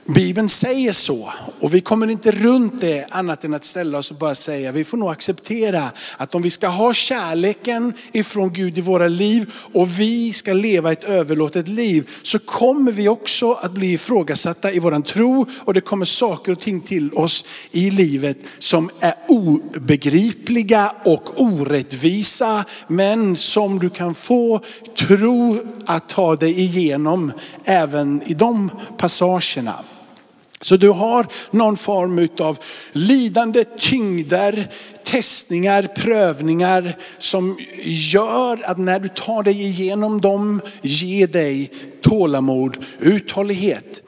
Bibeln 0.08 0.50
säger 0.50 0.92
så 0.92 1.30
och 1.60 1.74
vi 1.74 1.82
kommer 1.82 2.08
inte 2.08 2.32
runt 2.32 2.82
det 2.82 3.06
annat 3.10 3.44
än 3.44 3.54
att 3.54 3.64
ställa 3.64 3.98
oss 3.98 4.12
och 4.12 4.18
bara 4.18 4.36
säga, 4.36 4.72
vi 4.72 4.84
får 4.84 4.98
nog 4.98 5.10
acceptera 5.10 5.92
att 6.18 6.36
om 6.36 6.42
vi 6.42 6.50
ska 6.50 6.68
ha 6.68 6.94
kärleken 6.94 7.94
ifrån 8.12 8.54
Gud 8.54 8.78
i 8.78 8.82
våra 8.82 9.08
liv 9.08 9.54
och 9.74 10.00
vi 10.00 10.34
ska 10.34 10.54
leva 10.54 10.92
ett 10.92 11.04
överlåtet 11.04 11.68
liv 11.68 12.10
så 12.24 12.40
kommer 12.40 12.92
vi 12.92 13.08
också 13.08 13.52
att 13.52 13.72
bli 13.72 13.94
ifrågasatta 13.94 14.72
i 14.72 14.80
våran 14.80 15.04
tro 15.04 15.46
och 15.60 15.74
det 15.74 15.82
kommer 15.82 16.06
saker 16.06 16.52
och 16.52 16.60
ting 16.60 16.82
till 16.82 17.14
oss 17.14 17.46
i 17.72 17.90
livet 17.90 18.38
som 18.60 18.90
är 19.00 19.16
obegripliga 19.28 20.92
och 21.04 21.42
orättvisa 21.42 22.66
men 22.88 23.36
som 23.36 23.80
du 23.80 23.90
kan 23.90 24.16
få 24.16 24.60
tro 24.98 25.60
att 25.86 26.10
ta 26.10 26.36
dig 26.36 26.60
igenom 26.60 27.32
även 27.64 28.22
i 28.26 28.34
de 28.34 28.72
passagerna. 28.98 29.76
Så 30.62 30.78
du 30.78 30.90
har 30.90 31.28
någon 31.52 31.78
form 31.78 32.28
av 32.40 32.58
lidande, 32.92 33.64
tyngder, 33.80 34.72
testningar, 35.04 35.84
prövningar 35.84 36.98
som 37.18 37.58
gör 38.14 38.70
att 38.70 38.78
när 38.78 39.00
du 39.00 39.10
tar 39.10 39.44
dig 39.44 39.64
igenom 39.64 40.22
dem, 40.22 40.62
ger 40.82 41.28
dig 41.28 41.72
tålamod, 42.02 42.78
uthållighet. 43.00 44.05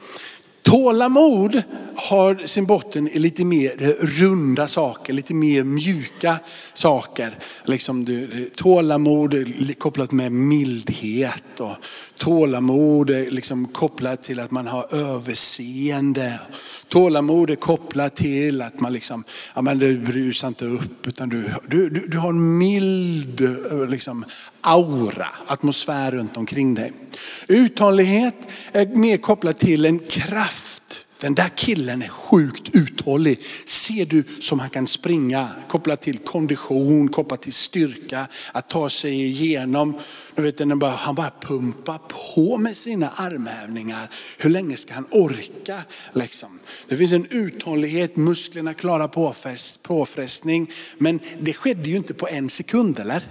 Tålamod 0.67 1.63
har 1.95 2.47
sin 2.47 2.65
botten 2.65 3.08
i 3.08 3.19
lite 3.19 3.45
mer 3.45 3.71
runda 4.19 4.67
saker, 4.67 5.13
lite 5.13 5.34
mer 5.34 5.63
mjuka 5.63 6.39
saker. 6.73 7.38
Liksom 7.65 8.06
du, 8.06 8.23
eh, 8.23 8.49
tålamod 8.56 9.36
kopplat 9.77 10.12
med 10.12 10.32
mildhet 10.32 11.60
och 11.60 11.75
tålamod 12.17 13.10
eh, 13.10 13.30
liksom 13.30 13.65
kopplat 13.65 14.21
till 14.21 14.39
att 14.39 14.51
man 14.51 14.67
har 14.67 14.95
överseende. 14.95 16.39
Tålamod 16.88 17.49
är 17.49 17.56
kopplat 17.56 18.15
till 18.15 18.62
att 18.62 18.80
man 18.80 18.93
liksom, 18.93 19.23
ja 19.56 19.62
men 19.62 19.80
du 19.80 19.97
brusar 19.97 20.47
inte 20.47 20.65
upp 20.65 21.08
utan 21.08 21.30
du, 21.30 21.49
du, 21.67 21.89
du, 21.89 22.08
du 22.08 22.17
har 22.17 22.30
en 22.30 22.58
mild 22.58 23.41
eh, 23.41 23.89
liksom, 23.89 24.25
aura, 24.67 25.27
atmosfär 25.47 26.12
runt 26.12 26.38
omkring 26.38 26.73
dig. 26.75 26.91
Uthållighet 27.47 28.36
är 28.71 28.86
mer 28.86 29.17
kopplat 29.17 29.60
till 29.60 29.86
en 29.86 29.99
kraft. 29.99 31.06
Den 31.19 31.36
där 31.36 31.49
killen 31.56 32.01
är 32.01 32.08
sjukt 32.08 32.69
uthållig. 32.75 33.43
Ser 33.65 34.06
du 34.06 34.23
som 34.39 34.60
han 34.60 34.69
kan 34.69 34.88
springa, 34.88 35.49
kopplat 35.67 36.01
till 36.01 36.17
kondition, 36.17 37.08
kopplat 37.08 37.41
till 37.41 37.53
styrka, 37.53 38.27
att 38.51 38.69
ta 38.69 38.89
sig 38.89 39.25
igenom. 39.25 39.97
Du 40.36 40.41
vet, 40.41 40.60
han 40.60 41.15
bara 41.15 41.32
pumpar 41.41 41.99
på 42.36 42.58
med 42.58 42.77
sina 42.77 43.10
armhävningar. 43.10 44.10
Hur 44.38 44.49
länge 44.49 44.77
ska 44.77 44.93
han 44.93 45.06
orka? 45.12 45.77
Liksom. 46.13 46.60
Det 46.88 46.97
finns 46.97 47.13
en 47.13 47.27
uthållighet, 47.30 48.15
musklerna 48.15 48.73
klarar 48.73 49.08
påfrestning. 49.84 50.71
Men 50.97 51.19
det 51.41 51.53
skedde 51.53 51.89
ju 51.89 51.97
inte 51.97 52.13
på 52.13 52.27
en 52.27 52.49
sekund, 52.49 52.99
eller? 52.99 53.23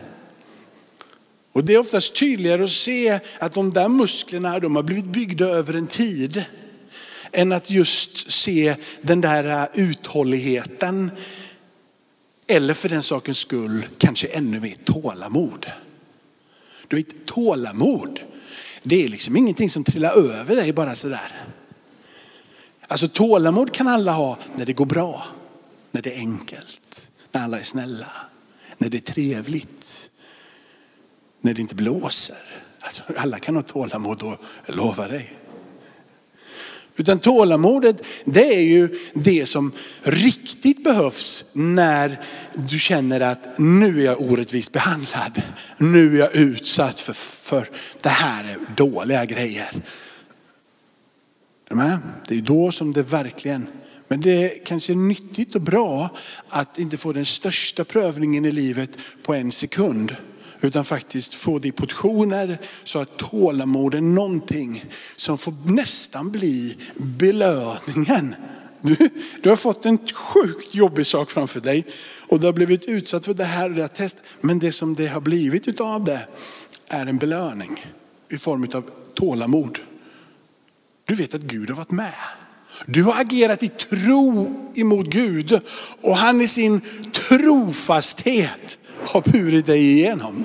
Och 1.57 1.65
det 1.65 1.75
är 1.75 1.79
oftast 1.79 2.15
tydligare 2.15 2.65
att 2.65 2.71
se 2.71 3.21
att 3.39 3.53
de 3.53 3.73
där 3.73 3.89
musklerna 3.89 4.59
de 4.59 4.77
har 4.77 4.83
blivit 4.83 5.05
byggda 5.05 5.45
över 5.45 5.75
en 5.75 5.87
tid. 5.87 6.45
Än 7.33 7.53
att 7.53 7.71
just 7.71 8.31
se 8.31 8.77
den 9.03 9.21
där 9.21 9.63
äh, 9.63 9.69
uthålligheten. 9.75 11.11
Eller 12.47 12.75
för 12.75 12.89
den 12.89 13.03
sakens 13.03 13.39
skull 13.39 13.87
kanske 13.99 14.27
ännu 14.27 14.61
mer 14.61 14.75
tålamod. 14.85 15.67
Du 16.89 16.97
vet 16.97 17.27
tålamod, 17.27 18.21
det 18.83 19.05
är 19.05 19.09
liksom 19.09 19.37
ingenting 19.37 19.71
som 19.71 19.85
trillar 19.85 20.13
över 20.13 20.57
dig 20.57 20.73
bara 20.73 20.95
sådär. 20.95 21.33
Alltså 22.89 23.09
tålamod 23.09 23.73
kan 23.73 23.89
alla 23.89 24.13
ha 24.13 24.39
när 24.57 24.67
det 24.67 24.73
går 24.73 24.87
bra, 24.87 25.27
när 25.91 26.03
det 26.03 26.15
är 26.15 26.19
enkelt, 26.19 27.11
när 27.33 27.45
alla 27.45 27.61
är 27.61 27.65
snälla, 27.65 28.13
när 28.79 28.89
det 28.89 28.97
är 28.97 29.13
trevligt 29.13 30.11
när 31.47 31.55
det 31.55 31.61
inte 31.61 31.75
blåser. 31.75 32.37
Alltså, 32.81 33.03
alla 33.17 33.39
kan 33.39 33.55
ha 33.57 33.63
tålamod 33.63 34.23
och 34.23 34.41
lova 34.67 35.09
dig. 35.09 35.35
Utan 36.97 37.19
tålamodet, 37.19 38.07
det 38.25 38.55
är 38.55 38.63
ju 38.63 38.99
det 39.15 39.47
som 39.47 39.73
riktigt 40.03 40.85
behövs 40.85 41.45
när 41.53 42.21
du 42.55 42.79
känner 42.79 43.21
att 43.21 43.59
nu 43.59 44.01
är 44.01 44.05
jag 44.05 44.21
orättvist 44.21 44.73
behandlad. 44.73 45.43
Nu 45.79 46.15
är 46.15 46.19
jag 46.19 46.35
utsatt 46.35 47.01
för, 47.01 47.13
för 47.13 47.71
det 48.03 48.09
här 48.09 48.45
är 48.45 48.59
dåliga 48.77 49.25
grejer. 49.25 49.83
Det 52.29 52.35
är 52.35 52.43
då 52.43 52.73
som 52.73 52.93
det 52.93 53.03
verkligen, 53.03 53.69
men 54.09 54.21
det 54.21 54.31
är 54.31 54.65
kanske 54.65 54.95
nyttigt 54.95 55.55
och 55.55 55.63
bra 55.63 56.11
att 56.49 56.79
inte 56.79 56.97
få 56.97 57.13
den 57.13 57.27
största 57.27 57.85
prövningen 57.85 58.45
i 58.45 58.51
livet 58.51 58.99
på 59.23 59.35
en 59.35 59.53
sekund. 59.53 60.17
Utan 60.61 60.85
faktiskt 60.85 61.35
få 61.35 61.59
det 61.59 61.69
i 61.69 61.73
portioner 61.73 62.59
så 62.85 62.99
att 62.99 63.17
tålamod 63.17 63.95
är 63.95 64.01
någonting 64.01 64.85
som 65.17 65.39
får 65.39 65.55
nästan 65.65 66.31
bli 66.31 66.77
belöningen. 66.95 68.35
Du, 68.81 68.97
du 69.43 69.49
har 69.49 69.57
fått 69.57 69.87
en 69.87 69.99
sjukt 70.13 70.75
jobbig 70.75 71.07
sak 71.07 71.31
framför 71.31 71.61
dig 71.61 71.87
och 72.29 72.41
du 72.41 72.47
har 72.47 72.53
blivit 72.53 72.85
utsatt 72.85 73.25
för 73.25 73.35
det 73.35 73.45
här 73.45 73.71
och 73.71 73.75
det 73.75 73.83
här 73.83 73.89
test. 73.89 74.19
Men 74.41 74.59
det 74.59 74.73
som 74.73 74.95
det 74.95 75.07
har 75.07 75.21
blivit 75.21 75.69
utav 75.69 76.05
det 76.05 76.27
är 76.89 77.07
en 77.07 77.19
belöning 77.19 77.77
i 78.31 78.39
form 78.39 78.69
av 78.75 78.91
tålamod. 79.15 79.79
Du 81.05 81.15
vet 81.15 81.35
att 81.35 81.41
Gud 81.41 81.71
har 81.71 81.77
varit 81.77 81.91
med. 81.91 82.15
Du 82.87 83.03
har 83.03 83.21
agerat 83.21 83.63
i 83.63 83.69
tro 83.69 84.55
emot 84.77 85.07
Gud 85.07 85.61
och 86.01 86.17
han 86.17 86.41
i 86.41 86.47
sin 86.49 86.81
trofasthet 87.13 88.79
har 89.07 89.21
burit 89.21 89.67
dig 89.67 89.93
igenom. 89.93 90.45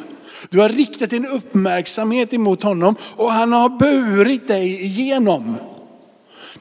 Du 0.50 0.60
har 0.60 0.70
riktat 0.70 1.10
din 1.10 1.26
uppmärksamhet 1.26 2.34
emot 2.34 2.64
honom 2.64 2.96
och 3.16 3.32
han 3.32 3.52
har 3.52 3.70
burit 3.70 4.48
dig 4.48 4.84
igenom. 4.86 5.58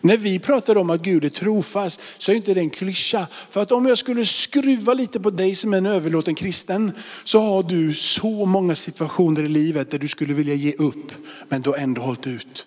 När 0.01 0.17
vi 0.17 0.39
pratar 0.39 0.79
om 0.79 0.91
att 0.91 1.03
Gud 1.03 1.25
är 1.25 1.29
trofast 1.29 2.01
så 2.19 2.33
är 2.33 2.37
inte 2.37 2.55
det 2.55 2.61
en 2.61 2.71
klyscha. 2.71 3.27
För 3.51 3.63
att 3.63 3.73
om 3.73 3.87
jag 3.87 3.99
skulle 3.99 4.25
skruva 4.25 4.95
lite 4.95 5.21
på 5.21 5.31
dig 5.31 5.55
som 5.55 5.75
en 5.75 5.87
överlåten 5.87 6.35
kristen 6.35 6.93
så 7.25 7.41
har 7.41 7.63
du 7.63 7.95
så 7.95 8.47
många 8.47 8.75
situationer 8.75 9.43
i 9.43 9.49
livet 9.49 9.91
där 9.91 9.99
du 9.99 10.09
skulle 10.09 10.35
vilja 10.35 10.55
ge 10.55 10.73
upp 10.73 11.13
men 11.49 11.63
du 11.63 11.71
har 11.71 11.77
ändå 11.77 12.03
hållit 12.03 12.27
ut. 12.27 12.67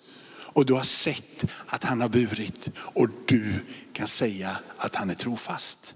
Och 0.54 0.66
du 0.66 0.74
har 0.74 0.82
sett 0.82 1.44
att 1.66 1.84
han 1.84 2.00
har 2.00 2.08
burit 2.08 2.70
och 2.76 3.08
du 3.26 3.52
kan 3.92 4.08
säga 4.08 4.56
att 4.76 4.94
han 4.94 5.10
är 5.10 5.14
trofast. 5.14 5.94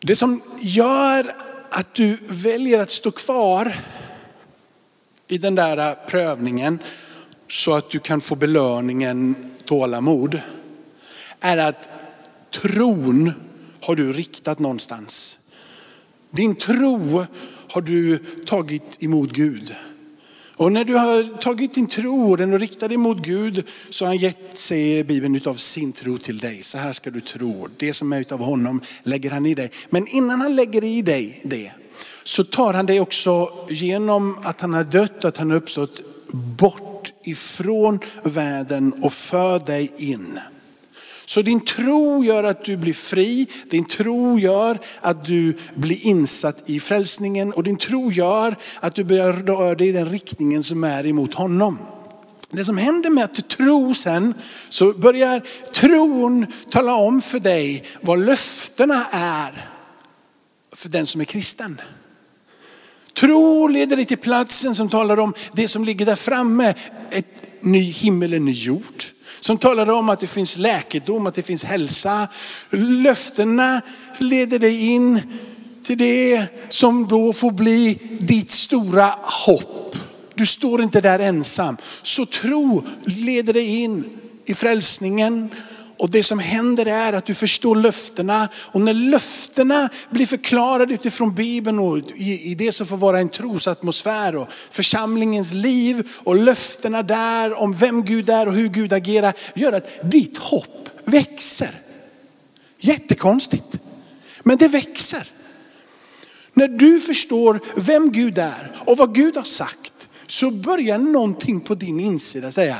Det 0.00 0.16
som 0.16 0.42
gör 0.60 1.34
att 1.70 1.94
du 1.94 2.18
väljer 2.28 2.80
att 2.80 2.90
stå 2.90 3.10
kvar 3.10 3.74
i 5.26 5.38
den 5.38 5.54
där 5.54 5.94
prövningen 6.08 6.78
så 7.48 7.74
att 7.74 7.90
du 7.90 8.00
kan 8.00 8.20
få 8.20 8.34
belöningen 8.36 9.50
tålamod 9.64 10.40
är 11.40 11.58
att 11.58 11.88
tron 12.50 13.32
har 13.80 13.96
du 13.96 14.12
riktat 14.12 14.58
någonstans. 14.58 15.38
Din 16.30 16.54
tro 16.54 17.26
har 17.74 17.82
du 17.82 18.18
tagit 18.46 19.02
emot 19.02 19.32
Gud. 19.32 19.74
Och 20.56 20.72
när 20.72 20.84
du 20.84 20.94
har 20.94 21.38
tagit 21.38 21.74
din 21.74 21.86
tro 21.86 22.30
och 22.30 22.36
den 22.36 22.52
och 22.52 22.60
riktat 22.60 22.88
dig 22.88 22.96
mot 22.96 23.18
Gud 23.18 23.68
så 23.90 24.04
har 24.04 24.08
han 24.08 24.16
gett, 24.16 24.58
säger 24.58 25.04
Bibeln, 25.04 25.36
utav 25.36 25.54
sin 25.54 25.92
tro 25.92 26.18
till 26.18 26.38
dig. 26.38 26.62
Så 26.62 26.78
här 26.78 26.92
ska 26.92 27.10
du 27.10 27.20
tro. 27.20 27.68
Det 27.76 27.92
som 27.92 28.12
är 28.12 28.20
utav 28.20 28.40
honom 28.40 28.80
lägger 29.02 29.30
han 29.30 29.46
i 29.46 29.54
dig. 29.54 29.70
Men 29.90 30.06
innan 30.06 30.40
han 30.40 30.56
lägger 30.56 30.84
i 30.84 31.02
dig 31.02 31.40
det 31.44 31.72
så 32.24 32.44
tar 32.44 32.74
han 32.74 32.86
dig 32.86 33.00
också 33.00 33.48
genom 33.68 34.38
att 34.42 34.60
han 34.60 34.74
har 34.74 34.84
dött, 34.84 35.24
att 35.24 35.36
han 35.36 35.50
har 35.50 35.56
uppstått 35.56 36.02
bort 36.32 37.12
ifrån 37.24 37.98
världen 38.22 38.92
och 39.02 39.12
för 39.12 39.58
dig 39.58 39.92
in. 39.96 40.40
Så 41.26 41.42
din 41.42 41.64
tro 41.64 42.24
gör 42.24 42.44
att 42.44 42.64
du 42.64 42.76
blir 42.76 42.94
fri, 42.94 43.46
din 43.70 43.84
tro 43.84 44.38
gör 44.38 44.78
att 45.00 45.24
du 45.24 45.56
blir 45.74 46.06
insatt 46.06 46.70
i 46.70 46.80
frälsningen 46.80 47.52
och 47.52 47.62
din 47.62 47.76
tro 47.76 48.12
gör 48.12 48.56
att 48.80 48.94
du 48.94 49.04
börjar 49.04 49.32
röra 49.32 49.74
dig 49.74 49.88
i 49.88 49.92
den 49.92 50.08
riktningen 50.08 50.62
som 50.62 50.84
är 50.84 51.06
emot 51.06 51.34
honom. 51.34 51.78
Det 52.50 52.64
som 52.64 52.78
händer 52.78 53.10
med 53.10 53.24
att 53.24 53.34
du 53.34 53.42
tror 53.42 53.94
sen, 53.94 54.34
så 54.68 54.92
börjar 54.92 55.42
tron 55.72 56.46
tala 56.70 56.94
om 56.94 57.20
för 57.20 57.38
dig 57.38 57.84
vad 58.00 58.18
löftena 58.18 59.06
är 59.12 59.70
för 60.74 60.88
den 60.88 61.06
som 61.06 61.20
är 61.20 61.24
kristen. 61.24 61.80
Tro 63.14 63.66
leder 63.66 63.96
dig 63.96 64.04
till 64.04 64.18
platsen 64.18 64.74
som 64.74 64.88
talar 64.88 65.18
om 65.18 65.34
det 65.52 65.68
som 65.68 65.84
ligger 65.84 66.06
där 66.06 66.16
framme, 66.16 66.74
ett 67.10 67.62
ny 67.62 67.80
himmel, 67.80 68.32
en 68.32 68.44
ny 68.44 68.52
jord 68.52 69.04
som 69.46 69.58
talade 69.58 69.92
om 69.92 70.08
att 70.08 70.20
det 70.20 70.26
finns 70.26 70.58
läkedom, 70.58 71.26
att 71.26 71.34
det 71.34 71.42
finns 71.42 71.64
hälsa. 71.64 72.28
Löftena 72.70 73.80
leder 74.18 74.58
dig 74.58 74.86
in 74.86 75.20
till 75.84 75.98
det 75.98 76.46
som 76.68 77.08
då 77.08 77.32
får 77.32 77.50
bli 77.50 77.98
ditt 78.20 78.50
stora 78.50 79.14
hopp. 79.46 79.96
Du 80.34 80.46
står 80.46 80.82
inte 80.82 81.00
där 81.00 81.18
ensam. 81.18 81.76
Så 82.02 82.26
tro 82.26 82.82
leder 83.04 83.52
dig 83.52 83.82
in 83.82 84.04
i 84.46 84.54
frälsningen 84.54 85.50
och 85.98 86.10
det 86.10 86.22
som 86.22 86.38
händer 86.38 86.86
är 86.86 87.12
att 87.12 87.26
du 87.26 87.34
förstår 87.34 87.76
löftena. 87.76 88.48
Och 88.54 88.80
när 88.80 88.94
löftena 88.94 89.88
blir 90.10 90.26
förklarade 90.26 90.94
utifrån 90.94 91.34
Bibeln 91.34 91.78
och 91.78 91.98
i 92.16 92.54
det 92.58 92.72
som 92.72 92.86
får 92.86 92.96
vara 92.96 93.18
en 93.18 93.28
trosatmosfär 93.28 94.36
och 94.36 94.48
församlingens 94.70 95.52
liv 95.52 96.08
och 96.24 96.36
löftena 96.36 97.02
där 97.02 97.58
om 97.58 97.74
vem 97.74 98.04
Gud 98.04 98.28
är 98.28 98.48
och 98.48 98.54
hur 98.54 98.68
Gud 98.68 98.92
agerar 98.92 99.34
gör 99.54 99.72
att 99.72 100.10
ditt 100.10 100.38
hopp 100.38 100.88
växer. 101.04 101.70
Jättekonstigt. 102.78 103.78
Men 104.42 104.56
det 104.56 104.68
växer. 104.68 105.28
När 106.52 106.68
du 106.68 107.00
förstår 107.00 107.60
vem 107.76 108.12
Gud 108.12 108.38
är 108.38 108.72
och 108.86 108.96
vad 108.96 109.14
Gud 109.14 109.36
har 109.36 109.44
sagt 109.44 110.08
så 110.26 110.50
börjar 110.50 110.98
någonting 110.98 111.60
på 111.60 111.74
din 111.74 112.00
insida 112.00 112.50
säga, 112.50 112.76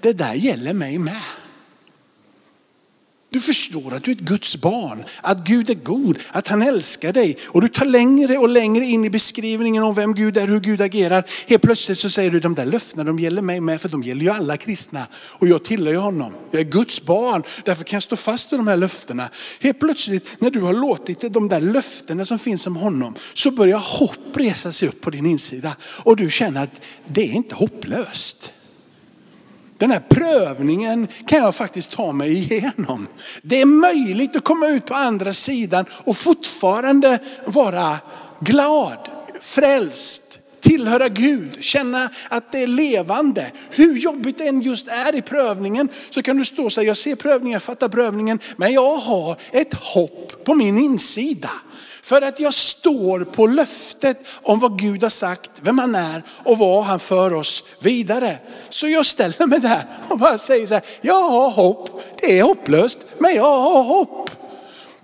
det 0.00 0.12
där 0.12 0.34
gäller 0.34 0.72
mig 0.72 0.98
med. 0.98 1.22
Du 3.36 3.40
förstår 3.40 3.94
att 3.94 4.04
du 4.04 4.10
är 4.10 4.14
ett 4.14 4.20
Guds 4.20 4.56
barn, 4.56 5.04
att 5.20 5.44
Gud 5.44 5.70
är 5.70 5.74
god, 5.74 6.18
att 6.30 6.48
han 6.48 6.62
älskar 6.62 7.12
dig. 7.12 7.36
Och 7.46 7.60
du 7.60 7.68
tar 7.68 7.86
längre 7.86 8.38
och 8.38 8.48
längre 8.48 8.84
in 8.84 9.04
i 9.04 9.10
beskrivningen 9.10 9.82
om 9.82 9.94
vem 9.94 10.14
Gud 10.14 10.36
är, 10.36 10.46
hur 10.46 10.60
Gud 10.60 10.80
agerar. 10.80 11.24
Helt 11.46 11.62
plötsligt 11.62 11.98
så 11.98 12.10
säger 12.10 12.30
du, 12.30 12.40
de 12.40 12.54
där 12.54 12.66
löftena 12.66 13.04
de 13.04 13.18
gäller 13.18 13.42
mig 13.42 13.60
med, 13.60 13.80
för 13.80 13.88
de 13.88 14.02
gäller 14.02 14.22
ju 14.22 14.30
alla 14.30 14.56
kristna. 14.56 15.06
Och 15.12 15.48
jag 15.48 15.64
tillhör 15.64 15.92
ju 15.92 15.98
honom. 15.98 16.32
Jag 16.50 16.60
är 16.60 16.64
Guds 16.64 17.02
barn, 17.02 17.42
därför 17.64 17.84
kan 17.84 17.96
jag 17.96 18.02
stå 18.02 18.16
fast 18.16 18.52
i 18.52 18.56
de 18.56 18.66
här 18.66 18.76
löftena. 18.76 19.28
Helt 19.60 19.80
plötsligt 19.80 20.40
när 20.40 20.50
du 20.50 20.60
har 20.60 20.74
låtit 20.74 21.32
de 21.32 21.48
där 21.48 21.60
löftena 21.60 22.24
som 22.24 22.38
finns 22.38 22.66
om 22.66 22.76
honom, 22.76 23.14
så 23.34 23.50
börjar 23.50 23.78
hopp 23.78 24.36
resa 24.36 24.72
sig 24.72 24.88
upp 24.88 25.00
på 25.00 25.10
din 25.10 25.26
insida. 25.26 25.76
Och 26.02 26.16
du 26.16 26.30
känner 26.30 26.62
att 26.62 26.80
det 27.06 27.22
är 27.22 27.32
inte 27.32 27.54
hopplöst. 27.54 28.52
Den 29.78 29.90
här 29.90 30.02
prövningen 30.08 31.08
kan 31.26 31.38
jag 31.38 31.54
faktiskt 31.54 31.92
ta 31.92 32.12
mig 32.12 32.32
igenom. 32.32 33.08
Det 33.42 33.60
är 33.60 33.66
möjligt 33.66 34.36
att 34.36 34.44
komma 34.44 34.68
ut 34.68 34.86
på 34.86 34.94
andra 34.94 35.32
sidan 35.32 35.84
och 36.04 36.16
fortfarande 36.16 37.18
vara 37.44 37.96
glad, 38.40 38.98
frälst, 39.40 40.40
tillhöra 40.60 41.08
Gud, 41.08 41.58
känna 41.60 42.08
att 42.28 42.52
det 42.52 42.62
är 42.62 42.66
levande. 42.66 43.52
Hur 43.70 43.98
jobbigt 43.98 44.38
det 44.38 44.48
än 44.48 44.60
just 44.60 44.88
är 44.88 45.14
i 45.14 45.22
prövningen 45.22 45.88
så 46.10 46.22
kan 46.22 46.36
du 46.36 46.44
stå 46.44 46.64
och 46.64 46.72
säga, 46.72 46.88
jag 46.88 46.96
ser 46.96 47.16
prövningen, 47.16 47.52
jag 47.52 47.62
fattar 47.62 47.88
prövningen, 47.88 48.38
men 48.56 48.72
jag 48.72 48.96
har 48.96 49.36
ett 49.52 49.74
hopp 49.74 50.44
på 50.44 50.54
min 50.54 50.78
insida. 50.78 51.50
För 52.02 52.22
att 52.22 52.40
jag 52.40 52.54
står 52.54 53.24
på 53.24 53.46
löftet 53.46 54.26
om 54.42 54.58
vad 54.58 54.78
Gud 54.78 55.02
har 55.02 55.10
sagt, 55.10 55.50
vem 55.62 55.78
han 55.78 55.94
är 55.94 56.22
och 56.28 56.58
vad 56.58 56.84
han 56.84 57.00
för 57.00 57.32
oss 57.32 57.64
vidare. 57.80 58.38
Så 58.68 58.88
jag 58.88 59.06
ställer 59.06 59.46
mig 59.46 59.60
där 59.60 59.84
och 60.08 60.18
bara 60.18 60.38
säger 60.38 60.66
så 60.66 60.74
här, 60.74 60.84
jag 61.00 61.30
har 61.30 61.50
hopp. 61.50 62.02
Det 62.20 62.38
är 62.38 62.42
hopplöst, 62.42 62.98
men 63.18 63.34
jag 63.34 63.60
har 63.60 63.82
hopp. 63.82 64.30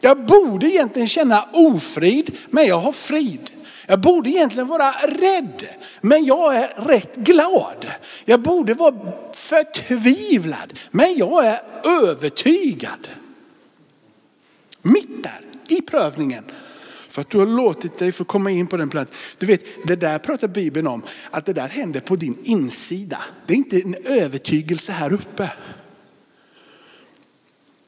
Jag 0.00 0.26
borde 0.26 0.66
egentligen 0.66 1.08
känna 1.08 1.48
ofrid, 1.52 2.37
men 2.50 2.66
jag 2.66 2.80
har 2.80 2.92
frid. 2.92 3.50
Jag 3.87 4.00
borde 4.00 4.30
egentligen 4.30 4.68
vara 4.68 4.90
rädd, 5.02 5.68
men 6.00 6.24
jag 6.24 6.56
är 6.56 6.85
rätt 6.87 7.16
glad. 7.16 7.87
Jag 8.24 8.42
borde 8.42 8.74
vara 8.74 8.94
förtvivlad, 9.35 10.78
men 10.90 11.16
jag 11.16 11.46
är 11.46 11.58
övertygad. 12.02 13.08
Mitt 14.82 15.22
där 15.22 15.40
i 15.76 15.80
prövningen 15.80 16.44
för 17.12 17.20
att 17.20 17.31
du 17.31 17.38
har 17.38 17.46
låtit 17.46 17.98
dig 17.98 18.12
få 18.12 18.25
komma 18.25 18.51
in 18.51 18.66
på 18.66 18.77
den 18.77 18.88
platsen. 18.88 19.16
Du 19.38 19.46
vet, 19.46 19.87
det 19.87 19.96
där 19.96 20.18
pratar 20.18 20.48
Bibeln 20.48 20.87
om, 20.87 21.03
att 21.31 21.46
det 21.46 21.53
där 21.53 21.68
händer 21.68 22.01
på 22.01 22.16
din 22.16 22.38
insida. 22.42 23.18
Det 23.46 23.53
är 23.53 23.57
inte 23.57 23.81
en 23.81 23.94
övertygelse 24.05 24.92
här 24.92 25.12
uppe. 25.12 25.53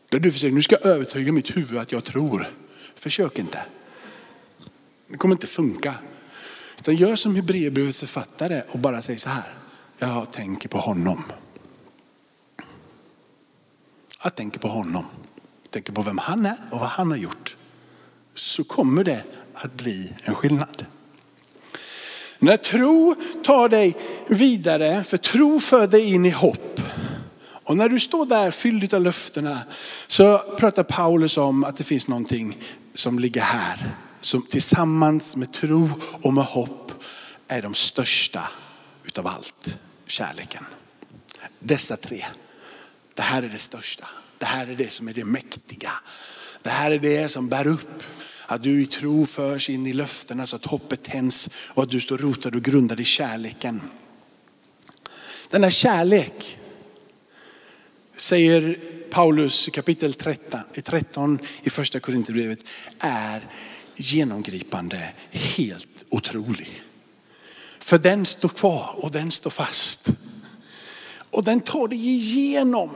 Där 0.08 0.18
du 0.18 0.32
försöker, 0.32 0.54
nu 0.54 0.62
ska 0.62 0.76
jag 0.82 0.86
övertyga 0.86 1.32
mitt 1.32 1.56
huvud 1.56 1.78
att 1.78 1.92
jag 1.92 2.04
tror. 2.04 2.46
Försök 2.94 3.38
inte. 3.38 3.62
Det 5.08 5.16
kommer 5.16 5.34
inte 5.34 5.46
funka. 5.46 5.94
Utan 6.78 6.96
gör 6.96 7.16
som 7.16 7.36
Hebreerbrevets 7.36 8.00
författare 8.00 8.62
och 8.68 8.78
bara 8.78 9.02
säg 9.02 9.18
så 9.18 9.28
här. 9.28 9.54
Jag 9.98 10.32
tänker 10.32 10.68
på 10.68 10.78
honom. 10.78 11.24
Jag 14.24 14.34
tänker 14.34 14.58
på 14.58 14.68
honom. 14.68 15.04
Jag 15.62 15.70
tänker 15.70 15.92
på 15.92 16.02
vem 16.02 16.18
han 16.18 16.46
är 16.46 16.56
och 16.70 16.78
vad 16.78 16.88
han 16.88 17.10
har 17.10 17.18
gjort. 17.18 17.56
Så 18.34 18.64
kommer 18.64 19.04
det 19.04 19.22
att 19.54 19.74
bli 19.74 20.12
en 20.22 20.34
skillnad. 20.34 20.86
När 22.38 22.56
tro 22.56 23.14
tar 23.44 23.68
dig 23.68 23.96
vidare, 24.26 25.04
för 25.04 25.16
tro 25.16 25.60
för 25.60 25.86
dig 25.86 26.12
in 26.12 26.26
i 26.26 26.30
hopp. 26.30 26.80
Och 27.64 27.76
när 27.76 27.88
du 27.88 28.00
står 28.00 28.26
där 28.26 28.50
fylld 28.50 28.94
av 28.94 29.02
löftena 29.02 29.60
så 30.06 30.38
pratar 30.38 30.82
Paulus 30.82 31.38
om 31.38 31.64
att 31.64 31.76
det 31.76 31.84
finns 31.84 32.08
någonting 32.08 32.58
som 32.94 33.18
ligger 33.18 33.40
här. 33.40 33.96
Som 34.20 34.42
tillsammans 34.42 35.36
med 35.36 35.52
tro 35.52 35.90
och 36.22 36.34
med 36.34 36.44
hopp 36.44 36.92
är 37.48 37.62
de 37.62 37.74
största 37.74 38.42
utav 39.04 39.26
allt. 39.26 39.78
Kärleken. 40.06 40.64
Dessa 41.58 41.96
tre. 41.96 42.26
Det 43.14 43.22
här 43.22 43.42
är 43.42 43.48
det 43.48 43.58
största. 43.58 44.06
Det 44.38 44.46
här 44.46 44.66
är 44.66 44.74
det 44.74 44.92
som 44.92 45.08
är 45.08 45.12
det 45.12 45.24
mäktiga. 45.24 45.90
Det 46.62 46.70
här 46.70 46.90
är 46.90 46.98
det 46.98 47.28
som 47.28 47.48
bär 47.48 47.66
upp. 47.66 48.02
Att 48.46 48.62
du 48.62 48.82
i 48.82 48.86
tro 48.86 49.26
förs 49.26 49.70
in 49.70 49.86
i 49.86 49.92
löftena 49.92 50.46
så 50.46 50.56
att 50.56 50.64
hoppet 50.64 51.02
tänds 51.02 51.50
och 51.56 51.82
att 51.82 51.90
du 51.90 52.00
står 52.00 52.18
rotad 52.18 52.54
och 52.54 52.62
grundad 52.62 53.00
i 53.00 53.04
kärleken. 53.04 53.80
Denna 55.48 55.70
kärlek 55.70 56.58
säger 58.16 58.80
Paulus 59.10 59.68
i 59.68 59.70
kapitel 59.70 60.14
13, 60.14 60.60
13 60.84 61.38
i 61.62 61.70
första 61.70 62.00
Korinthierbrevet 62.00 62.64
är 62.98 63.46
genomgripande, 63.96 65.12
helt 65.30 66.04
otrolig. 66.08 66.82
För 67.78 67.98
den 67.98 68.26
står 68.26 68.48
kvar 68.48 68.94
och 68.96 69.10
den 69.10 69.30
står 69.30 69.50
fast. 69.50 70.08
Och 71.30 71.44
den 71.44 71.60
tar 71.60 71.88
dig 71.88 72.08
igenom 72.08 72.90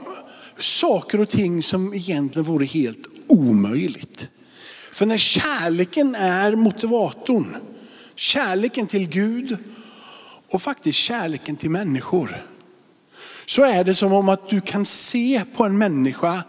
saker 0.57 1.19
och 1.19 1.29
ting 1.29 1.63
som 1.63 1.93
egentligen 1.93 2.45
vore 2.45 2.65
helt 2.65 3.07
omöjligt. 3.27 4.29
För 4.91 5.05
när 5.05 5.17
kärleken 5.17 6.15
är 6.15 6.55
motivatorn, 6.55 7.55
kärleken 8.15 8.87
till 8.87 9.09
Gud 9.09 9.57
och 10.51 10.61
faktiskt 10.61 10.99
kärleken 10.99 11.55
till 11.55 11.69
människor. 11.69 12.45
Så 13.45 13.63
är 13.63 13.83
det 13.83 13.93
som 13.93 14.13
om 14.13 14.29
att 14.29 14.49
du 14.49 14.61
kan 14.61 14.85
se 14.85 15.41
på 15.55 15.63
en 15.63 15.77
människa, 15.77 16.43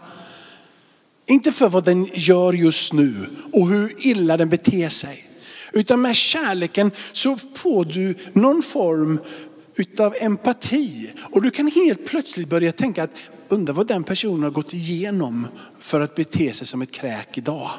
inte 1.25 1.51
för 1.51 1.69
vad 1.69 1.85
den 1.85 2.09
gör 2.13 2.53
just 2.53 2.93
nu 2.93 3.29
och 3.53 3.67
hur 3.67 4.07
illa 4.07 4.37
den 4.37 4.49
beter 4.49 4.89
sig. 4.89 5.27
Utan 5.73 6.01
med 6.01 6.15
kärleken 6.15 6.91
så 7.11 7.37
får 7.55 7.85
du 7.85 8.15
någon 8.33 8.61
form 8.61 9.19
utav 9.75 10.15
empati. 10.19 11.11
Och 11.31 11.41
du 11.41 11.51
kan 11.51 11.67
helt 11.67 12.05
plötsligt 12.05 12.49
börja 12.49 12.71
tänka 12.71 13.03
att 13.03 13.15
undra 13.47 13.73
vad 13.73 13.87
den 13.87 14.03
personen 14.03 14.43
har 14.43 14.51
gått 14.51 14.73
igenom 14.73 15.47
för 15.79 16.01
att 16.01 16.15
bete 16.15 16.53
sig 16.53 16.67
som 16.67 16.81
ett 16.81 16.91
kräk 16.91 17.37
idag. 17.37 17.71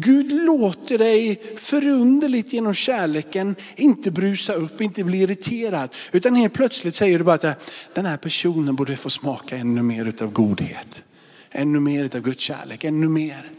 Gud 0.00 0.32
låter 0.32 0.98
dig 0.98 1.40
förunderligt 1.56 2.52
genom 2.52 2.74
kärleken 2.74 3.56
inte 3.76 4.10
brusa 4.10 4.52
upp, 4.54 4.80
inte 4.80 5.04
bli 5.04 5.18
irriterad. 5.18 5.90
Utan 6.12 6.34
helt 6.34 6.54
plötsligt 6.54 6.94
säger 6.94 7.18
du 7.18 7.24
bara 7.24 7.34
att 7.34 7.70
den 7.94 8.06
här 8.06 8.16
personen 8.16 8.76
borde 8.76 8.96
få 8.96 9.10
smaka 9.10 9.56
ännu 9.56 9.82
mer 9.82 10.04
utav 10.04 10.32
godhet. 10.32 11.04
Ännu 11.50 11.80
mer 11.80 12.04
utav 12.04 12.20
Guds 12.20 12.40
kärlek, 12.40 12.84
ännu 12.84 13.08
mer. 13.08 13.50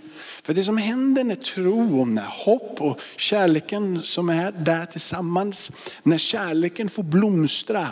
För 0.43 0.53
det 0.53 0.63
som 0.63 0.77
händer 0.77 1.23
när 1.23 1.35
tro 1.35 1.99
och 1.99 2.07
när 2.07 2.25
hopp 2.45 2.81
och 2.81 2.99
kärleken 3.17 4.01
som 4.03 4.29
är 4.29 4.51
där 4.51 4.85
tillsammans, 4.85 5.71
när 6.03 6.17
kärleken 6.17 6.89
får 6.89 7.03
blomstra. 7.03 7.87